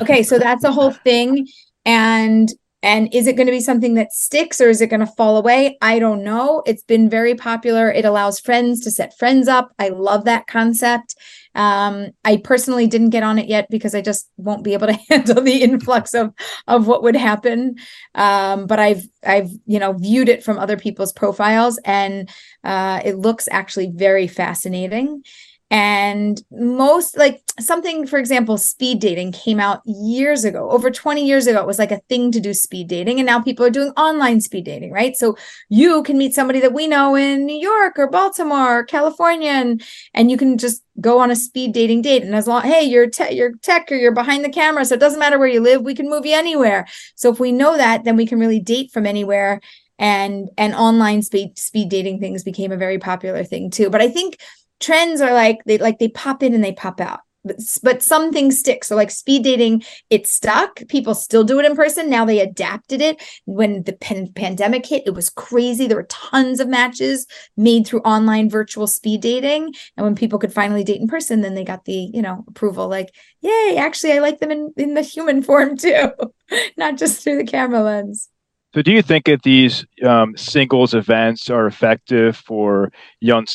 okay, 0.00 0.22
so 0.22 0.38
that's 0.38 0.64
a 0.64 0.72
whole 0.72 0.92
thing. 0.92 1.46
And 1.84 2.48
and 2.88 3.12
is 3.14 3.26
it 3.26 3.36
going 3.36 3.46
to 3.46 3.52
be 3.52 3.60
something 3.60 3.92
that 3.94 4.14
sticks 4.14 4.62
or 4.62 4.70
is 4.70 4.80
it 4.80 4.86
going 4.86 5.00
to 5.00 5.06
fall 5.06 5.36
away? 5.36 5.76
I 5.82 5.98
don't 5.98 6.24
know. 6.24 6.62
It's 6.64 6.82
been 6.82 7.10
very 7.10 7.34
popular. 7.34 7.92
It 7.92 8.06
allows 8.06 8.40
friends 8.40 8.80
to 8.84 8.90
set 8.90 9.18
friends 9.18 9.46
up. 9.46 9.74
I 9.78 9.90
love 9.90 10.24
that 10.24 10.46
concept. 10.46 11.14
Um, 11.54 12.12
I 12.24 12.38
personally 12.38 12.86
didn't 12.86 13.10
get 13.10 13.22
on 13.22 13.38
it 13.38 13.46
yet 13.46 13.66
because 13.68 13.94
I 13.94 14.00
just 14.00 14.30
won't 14.38 14.64
be 14.64 14.72
able 14.72 14.86
to 14.86 14.98
handle 15.10 15.42
the 15.42 15.62
influx 15.62 16.14
of 16.14 16.32
of 16.66 16.86
what 16.86 17.02
would 17.02 17.16
happen. 17.16 17.74
Um, 18.14 18.66
but 18.66 18.78
I've 18.78 19.02
I've 19.22 19.50
you 19.66 19.78
know 19.78 19.92
viewed 19.92 20.30
it 20.30 20.42
from 20.42 20.58
other 20.58 20.78
people's 20.78 21.12
profiles 21.12 21.78
and 21.84 22.30
uh, 22.64 23.02
it 23.04 23.16
looks 23.18 23.48
actually 23.50 23.92
very 23.94 24.28
fascinating. 24.28 25.24
And 25.70 26.42
most 26.50 27.18
like 27.18 27.42
something, 27.60 28.06
for 28.06 28.18
example, 28.18 28.56
speed 28.56 29.00
dating 29.00 29.32
came 29.32 29.60
out 29.60 29.82
years 29.84 30.44
ago, 30.44 30.70
over 30.70 30.90
20 30.90 31.26
years 31.26 31.46
ago. 31.46 31.60
It 31.60 31.66
was 31.66 31.78
like 31.78 31.90
a 31.90 32.00
thing 32.08 32.32
to 32.32 32.40
do 32.40 32.54
speed 32.54 32.88
dating. 32.88 33.18
And 33.18 33.26
now 33.26 33.42
people 33.42 33.66
are 33.66 33.70
doing 33.70 33.90
online 33.90 34.40
speed 34.40 34.64
dating, 34.64 34.92
right? 34.92 35.14
So 35.14 35.36
you 35.68 36.02
can 36.04 36.16
meet 36.16 36.34
somebody 36.34 36.60
that 36.60 36.72
we 36.72 36.86
know 36.86 37.14
in 37.14 37.44
New 37.44 37.58
York 37.58 37.98
or 37.98 38.08
Baltimore 38.08 38.78
or 38.78 38.84
California, 38.84 39.50
and, 39.50 39.82
and 40.14 40.30
you 40.30 40.38
can 40.38 40.56
just 40.56 40.82
go 41.02 41.18
on 41.18 41.30
a 41.30 41.36
speed 41.36 41.74
dating 41.74 42.00
date. 42.00 42.22
And 42.22 42.34
as 42.34 42.46
long, 42.46 42.62
hey, 42.62 42.82
you're, 42.84 43.10
te- 43.10 43.34
you're 43.34 43.52
tech 43.58 43.92
or 43.92 43.96
you're 43.96 44.12
behind 44.12 44.44
the 44.44 44.50
camera. 44.50 44.86
So 44.86 44.94
it 44.94 45.00
doesn't 45.00 45.20
matter 45.20 45.38
where 45.38 45.48
you 45.48 45.60
live. 45.60 45.82
We 45.82 45.94
can 45.94 46.08
move 46.08 46.24
you 46.24 46.34
anywhere. 46.34 46.86
So 47.14 47.30
if 47.30 47.38
we 47.38 47.52
know 47.52 47.76
that, 47.76 48.04
then 48.04 48.16
we 48.16 48.26
can 48.26 48.40
really 48.40 48.60
date 48.60 48.90
from 48.90 49.04
anywhere 49.04 49.60
and 49.98 50.48
and 50.56 50.74
online 50.74 51.22
speed 51.22 51.58
speed 51.58 51.88
dating 51.88 52.20
things 52.20 52.44
became 52.44 52.70
a 52.70 52.76
very 52.76 52.98
popular 52.98 53.42
thing 53.42 53.68
too 53.68 53.90
but 53.90 54.00
i 54.00 54.08
think 54.08 54.38
trends 54.80 55.20
are 55.20 55.32
like 55.32 55.64
they 55.64 55.78
like 55.78 55.98
they 55.98 56.08
pop 56.08 56.42
in 56.42 56.54
and 56.54 56.64
they 56.64 56.72
pop 56.72 57.00
out. 57.00 57.20
But, 57.44 57.56
but 57.84 58.02
some 58.02 58.32
things 58.32 58.58
stick 58.58 58.84
so 58.84 58.96
like 58.96 59.10
speed 59.10 59.44
dating 59.44 59.84
it 60.10 60.26
stuck. 60.26 60.82
People 60.88 61.14
still 61.14 61.44
do 61.44 61.60
it 61.60 61.66
in 61.66 61.76
person. 61.76 62.10
Now 62.10 62.24
they 62.24 62.40
adapted 62.40 63.00
it. 63.00 63.22
When 63.44 63.84
the 63.84 63.92
pan- 63.92 64.32
pandemic 64.34 64.84
hit 64.86 65.04
it 65.06 65.14
was 65.14 65.30
crazy. 65.30 65.86
There 65.86 65.96
were 65.96 66.06
tons 66.08 66.58
of 66.60 66.68
matches 66.68 67.26
made 67.56 67.86
through 67.86 68.00
online 68.00 68.50
virtual 68.50 68.86
speed 68.86 69.20
dating. 69.20 69.74
And 69.96 70.04
when 70.04 70.16
people 70.16 70.38
could 70.38 70.52
finally 70.52 70.84
date 70.84 71.00
in 71.00 71.06
person 71.06 71.40
then 71.42 71.54
they 71.54 71.64
got 71.64 71.84
the 71.84 72.10
you 72.12 72.22
know 72.22 72.44
approval 72.48 72.88
like 72.88 73.14
yay 73.40 73.76
actually 73.78 74.12
i 74.12 74.18
like 74.18 74.40
them 74.40 74.50
in, 74.50 74.72
in 74.76 74.94
the 74.94 75.02
human 75.02 75.42
form 75.48 75.76
too 75.76 76.10
not 76.76 76.96
just 76.96 77.22
through 77.22 77.38
the 77.38 77.44
camera 77.44 77.82
lens. 77.82 78.28
So, 78.74 78.82
do 78.82 78.92
you 78.92 79.02
think 79.02 79.24
that 79.24 79.42
these 79.42 79.86
um, 80.04 80.36
singles 80.36 80.92
events 80.92 81.48
are 81.48 81.66
effective 81.66 82.36
for 82.36 82.92
young 83.20 83.46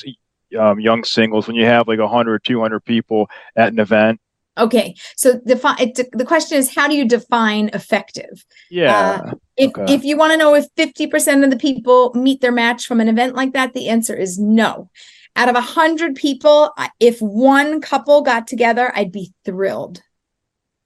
um, 0.55 0.79
young 0.79 1.03
singles 1.03 1.47
when 1.47 1.55
you 1.55 1.65
have 1.65 1.87
like 1.87 1.99
100 1.99 2.43
200 2.43 2.79
people 2.83 3.29
at 3.55 3.71
an 3.71 3.79
event. 3.79 4.19
Okay 4.57 4.95
so 5.15 5.33
the 5.45 6.09
the 6.13 6.25
question 6.25 6.57
is 6.57 6.73
how 6.73 6.87
do 6.87 6.95
you 6.95 7.07
define 7.07 7.69
effective? 7.73 8.45
Yeah 8.69 9.21
uh, 9.25 9.33
if 9.57 9.75
okay. 9.75 9.93
if 9.93 10.03
you 10.03 10.15
want 10.17 10.31
to 10.31 10.37
know 10.37 10.53
if 10.53 10.67
50% 10.75 11.43
of 11.43 11.49
the 11.49 11.57
people 11.57 12.13
meet 12.13 12.41
their 12.41 12.51
match 12.51 12.85
from 12.85 13.01
an 13.01 13.07
event 13.07 13.35
like 13.35 13.53
that 13.53 13.73
the 13.73 13.89
answer 13.89 14.15
is 14.15 14.37
no. 14.37 14.89
Out 15.35 15.49
of 15.49 15.55
100 15.55 16.15
people 16.15 16.71
if 16.99 17.19
one 17.19 17.81
couple 17.81 18.21
got 18.21 18.47
together 18.47 18.91
i'd 18.95 19.11
be 19.11 19.33
thrilled. 19.43 20.01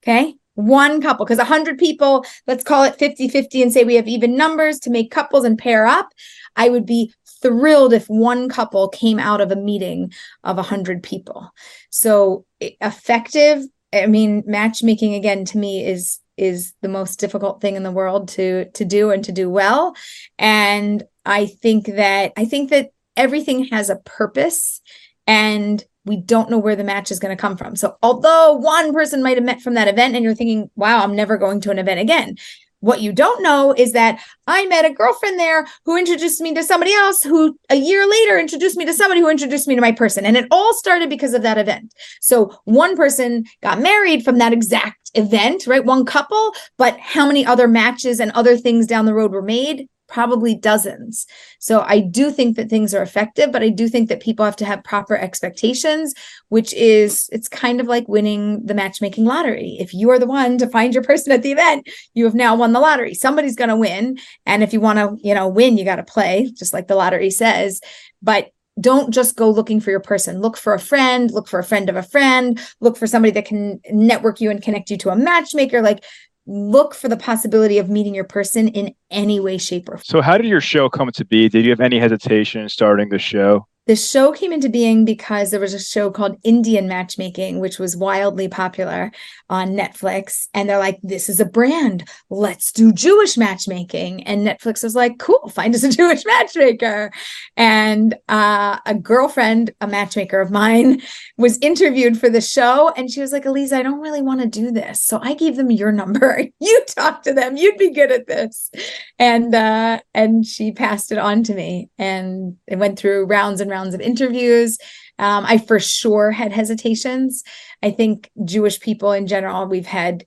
Okay? 0.02 0.34
One 0.54 1.00
couple 1.00 1.26
because 1.26 1.38
100 1.38 1.78
people 1.78 2.24
let's 2.46 2.64
call 2.64 2.84
it 2.84 2.96
50 2.96 3.28
50 3.28 3.62
and 3.62 3.72
say 3.72 3.84
we 3.84 3.96
have 3.96 4.08
even 4.08 4.34
numbers 4.34 4.80
to 4.80 4.90
make 4.90 5.10
couples 5.10 5.44
and 5.44 5.56
pair 5.56 5.86
up 5.86 6.08
i 6.56 6.68
would 6.68 6.84
be 6.84 7.12
thrilled 7.42 7.92
if 7.92 8.06
one 8.08 8.48
couple 8.48 8.88
came 8.88 9.18
out 9.18 9.40
of 9.40 9.50
a 9.50 9.56
meeting 9.56 10.12
of 10.44 10.56
100 10.56 11.02
people. 11.02 11.50
So 11.90 12.44
effective 12.60 13.64
i 13.94 14.06
mean 14.06 14.42
matchmaking 14.46 15.14
again 15.14 15.44
to 15.46 15.56
me 15.56 15.86
is 15.86 16.20
is 16.36 16.74
the 16.82 16.88
most 16.88 17.18
difficult 17.18 17.60
thing 17.60 17.74
in 17.74 17.82
the 17.82 17.90
world 17.90 18.28
to 18.28 18.66
to 18.72 18.84
do 18.84 19.10
and 19.10 19.24
to 19.24 19.32
do 19.32 19.48
well. 19.48 19.94
And 20.38 21.02
i 21.24 21.46
think 21.46 21.86
that 21.86 22.32
i 22.36 22.44
think 22.44 22.70
that 22.70 22.90
everything 23.16 23.64
has 23.66 23.90
a 23.90 23.96
purpose 23.96 24.80
and 25.26 25.84
we 26.04 26.16
don't 26.16 26.50
know 26.50 26.58
where 26.58 26.76
the 26.76 26.84
match 26.84 27.10
is 27.10 27.18
going 27.18 27.36
to 27.36 27.40
come 27.40 27.56
from. 27.56 27.76
So, 27.76 27.98
although 28.02 28.54
one 28.54 28.94
person 28.94 29.22
might 29.22 29.36
have 29.36 29.44
met 29.44 29.60
from 29.60 29.74
that 29.74 29.88
event 29.88 30.14
and 30.14 30.24
you're 30.24 30.34
thinking, 30.34 30.70
wow, 30.74 31.02
I'm 31.02 31.14
never 31.14 31.36
going 31.36 31.60
to 31.62 31.70
an 31.70 31.78
event 31.78 32.00
again, 32.00 32.36
what 32.80 33.00
you 33.00 33.12
don't 33.12 33.42
know 33.42 33.74
is 33.76 33.92
that 33.92 34.20
I 34.46 34.66
met 34.66 34.84
a 34.84 34.92
girlfriend 34.92 35.38
there 35.38 35.66
who 35.84 35.96
introduced 35.96 36.40
me 36.40 36.54
to 36.54 36.62
somebody 36.62 36.92
else 36.92 37.22
who 37.22 37.58
a 37.70 37.76
year 37.76 38.08
later 38.08 38.38
introduced 38.38 38.76
me 38.76 38.84
to 38.84 38.94
somebody 38.94 39.20
who 39.20 39.28
introduced 39.28 39.66
me 39.66 39.74
to 39.74 39.80
my 39.80 39.92
person. 39.92 40.24
And 40.24 40.36
it 40.36 40.46
all 40.50 40.74
started 40.74 41.10
because 41.10 41.34
of 41.34 41.42
that 41.42 41.58
event. 41.58 41.92
So 42.20 42.58
one 42.64 42.96
person 42.96 43.44
got 43.62 43.80
married 43.80 44.24
from 44.24 44.38
that 44.38 44.52
exact 44.52 45.10
event, 45.14 45.66
right? 45.66 45.84
One 45.84 46.04
couple, 46.04 46.54
but 46.76 46.98
how 47.00 47.26
many 47.26 47.44
other 47.44 47.68
matches 47.68 48.20
and 48.20 48.30
other 48.32 48.56
things 48.56 48.86
down 48.86 49.06
the 49.06 49.14
road 49.14 49.32
were 49.32 49.42
made? 49.42 49.88
Probably 50.08 50.54
dozens. 50.54 51.26
So 51.58 51.82
I 51.82 52.00
do 52.00 52.30
think 52.30 52.56
that 52.56 52.68
things 52.68 52.94
are 52.94 53.02
effective, 53.02 53.52
but 53.52 53.62
I 53.62 53.68
do 53.68 53.88
think 53.88 54.08
that 54.08 54.20
people 54.20 54.44
have 54.44 54.56
to 54.56 54.64
have 54.64 54.82
proper 54.82 55.16
expectations, 55.16 56.14
which 56.48 56.72
is 56.74 57.28
it's 57.30 57.48
kind 57.48 57.80
of 57.80 57.86
like 57.86 58.08
winning 58.08 58.64
the 58.64 58.74
matchmaking 58.74 59.24
lottery. 59.24 59.76
If 59.78 59.94
you 59.94 60.10
are 60.10 60.18
the 60.18 60.26
one 60.26 60.58
to 60.58 60.66
find 60.66 60.94
your 60.94 61.02
person 61.02 61.32
at 61.32 61.42
the 61.42 61.52
event, 61.52 61.88
you 62.14 62.24
have 62.24 62.34
now 62.34 62.56
won 62.56 62.72
the 62.72 62.80
lottery. 62.80 63.14
Somebody's 63.14 63.56
going 63.56 63.68
to 63.68 63.76
win, 63.76 64.18
and 64.46 64.62
if 64.62 64.72
you 64.72 64.80
want 64.80 64.98
to, 64.98 65.16
you 65.26 65.34
know, 65.34 65.48
win, 65.48 65.76
you 65.76 65.84
got 65.84 65.96
to 65.96 66.02
play, 66.02 66.50
just 66.56 66.72
like 66.72 66.88
the 66.88 66.96
lottery 66.96 67.30
says. 67.30 67.80
But 68.22 68.50
don't 68.80 69.12
just 69.12 69.36
go 69.36 69.50
looking 69.50 69.80
for 69.80 69.90
your 69.90 70.00
person. 70.00 70.40
Look 70.40 70.56
for 70.56 70.72
a 70.72 70.78
friend, 70.78 71.30
look 71.30 71.48
for 71.48 71.58
a 71.58 71.64
friend 71.64 71.88
of 71.88 71.96
a 71.96 72.02
friend, 72.02 72.60
look 72.80 72.96
for 72.96 73.06
somebody 73.06 73.32
that 73.32 73.44
can 73.44 73.80
network 73.90 74.40
you 74.40 74.50
and 74.50 74.62
connect 74.62 74.90
you 74.90 74.96
to 74.98 75.10
a 75.10 75.16
matchmaker. 75.16 75.82
Like 75.82 76.04
look 76.48 76.94
for 76.94 77.08
the 77.08 77.16
possibility 77.16 77.78
of 77.78 77.88
meeting 77.90 78.14
your 78.14 78.24
person 78.24 78.68
in 78.68 78.94
any 79.10 79.38
way, 79.38 79.58
shape, 79.58 79.88
or 79.88 79.98
form. 79.98 80.04
So, 80.04 80.22
how 80.22 80.38
did 80.38 80.46
your 80.46 80.60
show 80.60 80.88
come 80.88 81.10
to 81.12 81.24
be? 81.24 81.48
Did 81.48 81.64
you 81.64 81.70
have 81.70 81.80
any 81.80 82.00
hesitation 82.00 82.62
in 82.62 82.68
starting 82.68 83.10
the 83.10 83.18
show? 83.18 83.66
The 83.88 83.96
show 83.96 84.32
came 84.32 84.52
into 84.52 84.68
being 84.68 85.06
because 85.06 85.50
there 85.50 85.60
was 85.60 85.72
a 85.72 85.78
show 85.78 86.10
called 86.10 86.36
Indian 86.44 86.88
Matchmaking, 86.88 87.58
which 87.58 87.78
was 87.78 87.96
wildly 87.96 88.46
popular 88.46 89.10
on 89.48 89.70
Netflix. 89.70 90.46
And 90.52 90.68
they're 90.68 90.78
like, 90.78 90.98
this 91.02 91.30
is 91.30 91.40
a 91.40 91.46
brand. 91.46 92.06
Let's 92.28 92.70
do 92.70 92.92
Jewish 92.92 93.38
matchmaking. 93.38 94.24
And 94.24 94.46
Netflix 94.46 94.82
was 94.82 94.94
like, 94.94 95.18
cool, 95.18 95.48
find 95.48 95.74
us 95.74 95.84
a 95.84 95.88
Jewish 95.96 96.22
matchmaker. 96.26 97.10
And 97.56 98.14
uh, 98.28 98.78
a 98.84 98.94
girlfriend, 98.94 99.70
a 99.80 99.86
matchmaker 99.86 100.38
of 100.38 100.50
mine, 100.50 101.00
was 101.38 101.58
interviewed 101.62 102.20
for 102.20 102.28
the 102.28 102.42
show. 102.42 102.92
And 102.94 103.10
she 103.10 103.22
was 103.22 103.32
like, 103.32 103.44
Aleeza, 103.44 103.72
I 103.72 103.82
don't 103.82 104.02
really 104.02 104.20
want 104.20 104.42
to 104.42 104.48
do 104.48 104.70
this. 104.70 105.02
So 105.02 105.18
I 105.22 105.32
gave 105.32 105.56
them 105.56 105.70
your 105.70 105.92
number. 105.92 106.44
You 106.60 106.84
talk 106.88 107.22
to 107.22 107.32
them. 107.32 107.56
You'd 107.56 107.78
be 107.78 107.92
good 107.92 108.10
at 108.10 108.26
this. 108.26 108.70
And 109.18 109.54
uh, 109.54 110.00
and 110.12 110.44
she 110.44 110.72
passed 110.72 111.12
it 111.12 111.18
on 111.18 111.44
to 111.44 111.54
me. 111.54 111.88
And 111.98 112.56
it 112.66 112.78
went 112.78 112.98
through 112.98 113.26
rounds 113.26 113.60
and 113.60 113.70
rounds 113.70 113.77
rounds 113.78 113.94
of 113.94 114.00
interviews. 114.00 114.78
Um, 115.18 115.44
I 115.46 115.58
for 115.58 115.80
sure 115.80 116.30
had 116.30 116.52
hesitations. 116.52 117.42
I 117.82 117.90
think 117.90 118.30
Jewish 118.44 118.80
people 118.80 119.12
in 119.12 119.26
general, 119.26 119.66
we've 119.66 119.86
had 119.86 120.24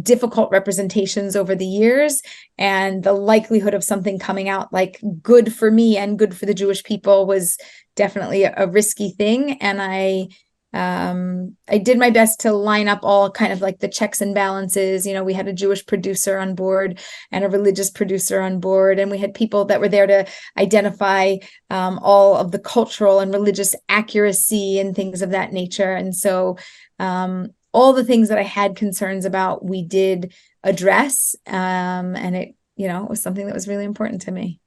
difficult 0.00 0.50
representations 0.50 1.36
over 1.36 1.54
the 1.54 1.66
years 1.66 2.22
and 2.56 3.02
the 3.02 3.12
likelihood 3.12 3.74
of 3.74 3.84
something 3.84 4.18
coming 4.18 4.48
out 4.48 4.72
like 4.72 4.98
good 5.22 5.52
for 5.52 5.70
me 5.70 5.98
and 5.98 6.18
good 6.18 6.34
for 6.34 6.46
the 6.46 6.54
jewish 6.54 6.82
people 6.82 7.26
was 7.26 7.58
definitely 7.94 8.44
a, 8.44 8.54
a 8.56 8.66
risky 8.66 9.10
thing 9.10 9.60
and 9.60 9.82
i 9.82 10.26
um, 10.72 11.56
I 11.68 11.78
did 11.78 11.98
my 11.98 12.10
best 12.10 12.40
to 12.40 12.52
line 12.52 12.88
up 12.88 13.00
all 13.02 13.30
kind 13.30 13.52
of 13.52 13.60
like 13.60 13.80
the 13.80 13.88
checks 13.88 14.20
and 14.20 14.34
balances. 14.34 15.06
You 15.06 15.12
know, 15.12 15.24
we 15.24 15.34
had 15.34 15.48
a 15.48 15.52
Jewish 15.52 15.84
producer 15.84 16.38
on 16.38 16.54
board 16.54 16.98
and 17.30 17.44
a 17.44 17.48
religious 17.48 17.90
producer 17.90 18.40
on 18.40 18.58
board, 18.58 18.98
and 18.98 19.10
we 19.10 19.18
had 19.18 19.34
people 19.34 19.66
that 19.66 19.80
were 19.80 19.88
there 19.88 20.06
to 20.06 20.26
identify 20.56 21.36
um, 21.68 21.98
all 22.02 22.36
of 22.36 22.52
the 22.52 22.58
cultural 22.58 23.20
and 23.20 23.32
religious 23.32 23.74
accuracy 23.88 24.78
and 24.78 24.96
things 24.96 25.20
of 25.20 25.30
that 25.30 25.52
nature. 25.52 25.92
And 25.92 26.14
so, 26.14 26.56
um, 26.98 27.48
all 27.72 27.92
the 27.92 28.04
things 28.04 28.28
that 28.28 28.38
I 28.38 28.42
had 28.42 28.76
concerns 28.76 29.24
about, 29.24 29.64
we 29.64 29.82
did 29.82 30.34
address, 30.62 31.34
um, 31.46 32.16
and 32.16 32.36
it, 32.36 32.54
you 32.76 32.88
know, 32.88 33.04
was 33.04 33.22
something 33.22 33.46
that 33.46 33.54
was 33.54 33.68
really 33.68 33.84
important 33.84 34.22
to 34.22 34.30
me. 34.30 34.61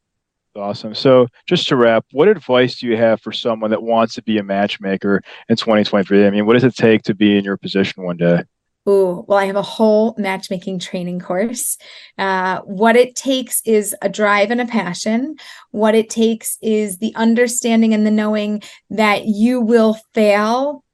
Awesome. 0.55 0.95
So, 0.95 1.27
just 1.47 1.67
to 1.67 1.75
wrap, 1.75 2.05
what 2.13 2.29
advice 2.29 2.79
do 2.79 2.87
you 2.87 2.95
have 2.95 3.21
for 3.21 3.33
someone 3.33 3.71
that 3.71 3.83
wants 3.83 4.13
to 4.15 4.21
be 4.21 4.37
a 4.37 4.43
matchmaker 4.43 5.21
in 5.49 5.57
2023? 5.57 6.25
I 6.25 6.29
mean, 6.29 6.45
what 6.45 6.53
does 6.53 6.63
it 6.63 6.75
take 6.75 7.03
to 7.03 7.13
be 7.13 7.37
in 7.37 7.43
your 7.43 7.57
position 7.57 8.03
one 8.03 8.15
day? 8.15 8.43
Oh, 8.87 9.25
well, 9.27 9.39
I 9.39 9.45
have 9.45 9.55
a 9.57 9.63
whole 9.63 10.15
matchmaking 10.17 10.79
training 10.79 11.19
course. 11.19 11.77
Uh, 12.17 12.61
what 12.61 12.95
it 12.95 13.15
takes 13.15 13.61
is 13.65 13.95
a 14.01 14.07
drive 14.07 14.49
and 14.51 14.61
a 14.61 14.65
passion. 14.65 15.35
What 15.71 15.95
it 15.95 16.09
takes 16.09 16.57
is 16.61 16.99
the 16.99 17.13
understanding 17.15 17.93
and 17.93 18.05
the 18.05 18.11
knowing 18.11 18.61
that 18.91 19.25
you 19.25 19.59
will 19.59 19.97
fail 20.13 20.84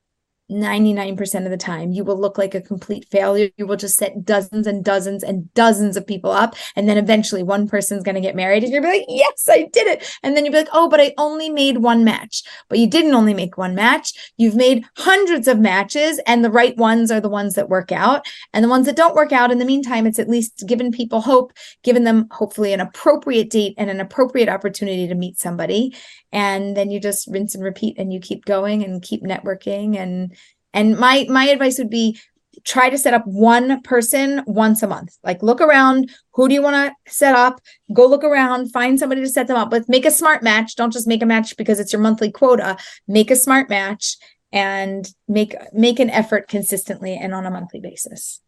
99% 0.52 1.46
of 1.46 1.52
the 1.52 1.58
time 1.58 1.92
you 1.92 2.04
will 2.04 2.20
look 2.20 2.38
like 2.38 2.54
a 2.54 2.62
complete 2.62 3.08
failure. 3.10 3.50
You 3.58 3.66
will 3.66 3.78
just 3.78 3.98
set 3.98 4.26
dozens 4.26 4.68
and 4.68 4.84
dozens 4.84 5.24
and 5.24 5.52
dozens 5.54 5.98
of 5.98 6.06
people 6.06 6.32
up 6.32 6.56
and 6.76 6.88
then 6.88 6.98
eventually 6.98 7.44
one 7.44 7.68
person's 7.68 8.04
going 8.04 8.16
to 8.16 8.22
get 8.22 8.36
married 8.36 8.64
and 8.64 8.72
you'll 8.72 8.84
be 8.84 8.88
like 8.88 9.06
yes 9.08 9.48
i 9.50 9.70
did 9.72 9.88
it! 9.88 10.18
And 10.24 10.36
then 10.36 10.46
you'll 10.46 10.54
be 10.54 10.60
like 10.60 10.70
oh 10.74 10.90
but 10.90 11.00
i 11.00 11.14
only 11.18 11.50
made 11.50 11.78
one 11.78 12.04
match. 12.04 12.44
But 12.70 12.80
you 12.80 12.88
didn't 12.88 13.14
only 13.14 13.34
make 13.34 13.58
one 13.58 13.76
match. 13.76 14.14
You've 14.38 14.56
made 14.56 14.86
hundreds 14.98 15.48
of 15.48 15.60
matches 15.60 16.20
and 16.26 16.44
the 16.44 16.52
right 16.52 16.76
ones 16.78 17.12
are 17.12 17.22
the 17.22 17.30
ones 17.30 17.56
that 17.56 17.70
work 17.70 17.92
out. 17.92 18.26
And 18.54 18.64
the 18.64 18.70
ones 18.70 18.86
that 18.86 18.96
don't 18.96 19.16
work 19.16 19.32
out 19.32 19.52
in 19.52 19.60
the 19.60 19.66
meantime 19.66 20.06
it's 20.06 20.20
at 20.20 20.30
least 20.30 20.64
given 20.68 20.92
people 20.92 21.22
hope 21.22 21.54
given 21.84 22.04
them 22.04 22.28
hopefully 22.32 22.74
an 22.74 22.80
appropriate 22.80 23.50
date 23.50 23.76
and 23.78 23.90
an 23.90 24.00
appropriate 24.00 24.50
opportunity 24.50 25.08
to 25.08 25.16
meet 25.16 25.40
somebody. 25.40 25.96
And 26.32 26.76
then 26.78 26.92
you 26.92 27.00
just 27.00 27.28
rinse 27.28 27.56
and 27.56 27.64
repeat 27.64 27.98
and 27.98 28.14
you 28.14 28.20
keep 28.20 28.46
going 28.46 28.84
and 28.84 29.02
keep 29.02 29.24
networking 29.24 29.98
and 29.98 30.36
and 30.74 30.98
my 30.98 31.26
my 31.30 31.46
advice 31.46 31.78
would 31.78 31.90
be 31.90 32.20
try 32.64 32.90
to 32.90 32.98
set 32.98 33.14
up 33.14 33.26
one 33.26 33.82
person 33.82 34.44
once 34.46 34.84
a 34.84 34.88
month 34.88 35.18
like 35.24 35.42
look 35.42 35.62
around 35.62 36.12
who 36.34 36.48
do 36.48 36.54
you 36.54 36.62
want 36.62 36.76
to 36.76 37.12
set 37.12 37.34
up 37.34 37.62
go 37.94 38.06
look 38.06 38.24
around 38.24 38.72
find 38.72 39.00
somebody 39.00 39.22
to 39.22 39.30
set 39.30 39.48
them 39.48 39.58
up 39.58 39.72
with 39.72 39.88
make 39.88 40.06
a 40.06 40.12
smart 40.12 40.44
match 40.44 40.76
don't 40.76 40.94
just 40.94 41.08
make 41.08 41.24
a 41.24 41.26
match 41.26 41.56
because 41.58 41.80
it's 41.80 41.94
your 41.94 42.02
monthly 42.02 42.32
quota 42.32 42.78
make 43.08 43.32
a 43.32 43.36
smart 43.36 43.70
match 43.70 44.18
and 44.52 45.14
make 45.28 45.56
make 45.74 46.00
an 46.00 46.10
effort 46.10 46.48
consistently 46.48 47.16
and 47.16 47.34
on 47.34 47.46
a 47.46 47.52
monthly 47.52 47.80
basis 47.80 48.42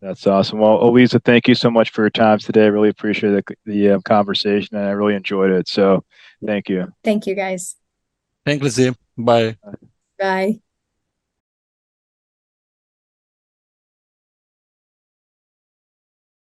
that's 0.00 0.26
awesome. 0.26 0.60
Well, 0.60 0.78
Aleeza, 0.78 1.22
thank 1.22 1.46
you 1.46 1.54
so 1.54 1.70
much 1.70 1.90
for 1.90 2.02
your 2.02 2.10
time 2.10 2.38
today. 2.38 2.64
I 2.64 2.68
really 2.68 2.88
appreciate 2.88 3.32
the, 3.32 3.56
the 3.66 3.90
uh, 3.90 4.00
conversation 4.00 4.76
and 4.76 4.86
I 4.86 4.92
really 4.92 5.14
enjoyed 5.14 5.50
it. 5.50 5.68
So 5.68 6.04
thank 6.44 6.68
you. 6.68 6.92
Thank 7.04 7.26
you, 7.26 7.34
guys. 7.34 7.76
Thank 8.46 8.60
you, 8.60 8.64
Lizzie. 8.64 8.96
Bye. 9.18 9.56
Bye. 10.18 10.60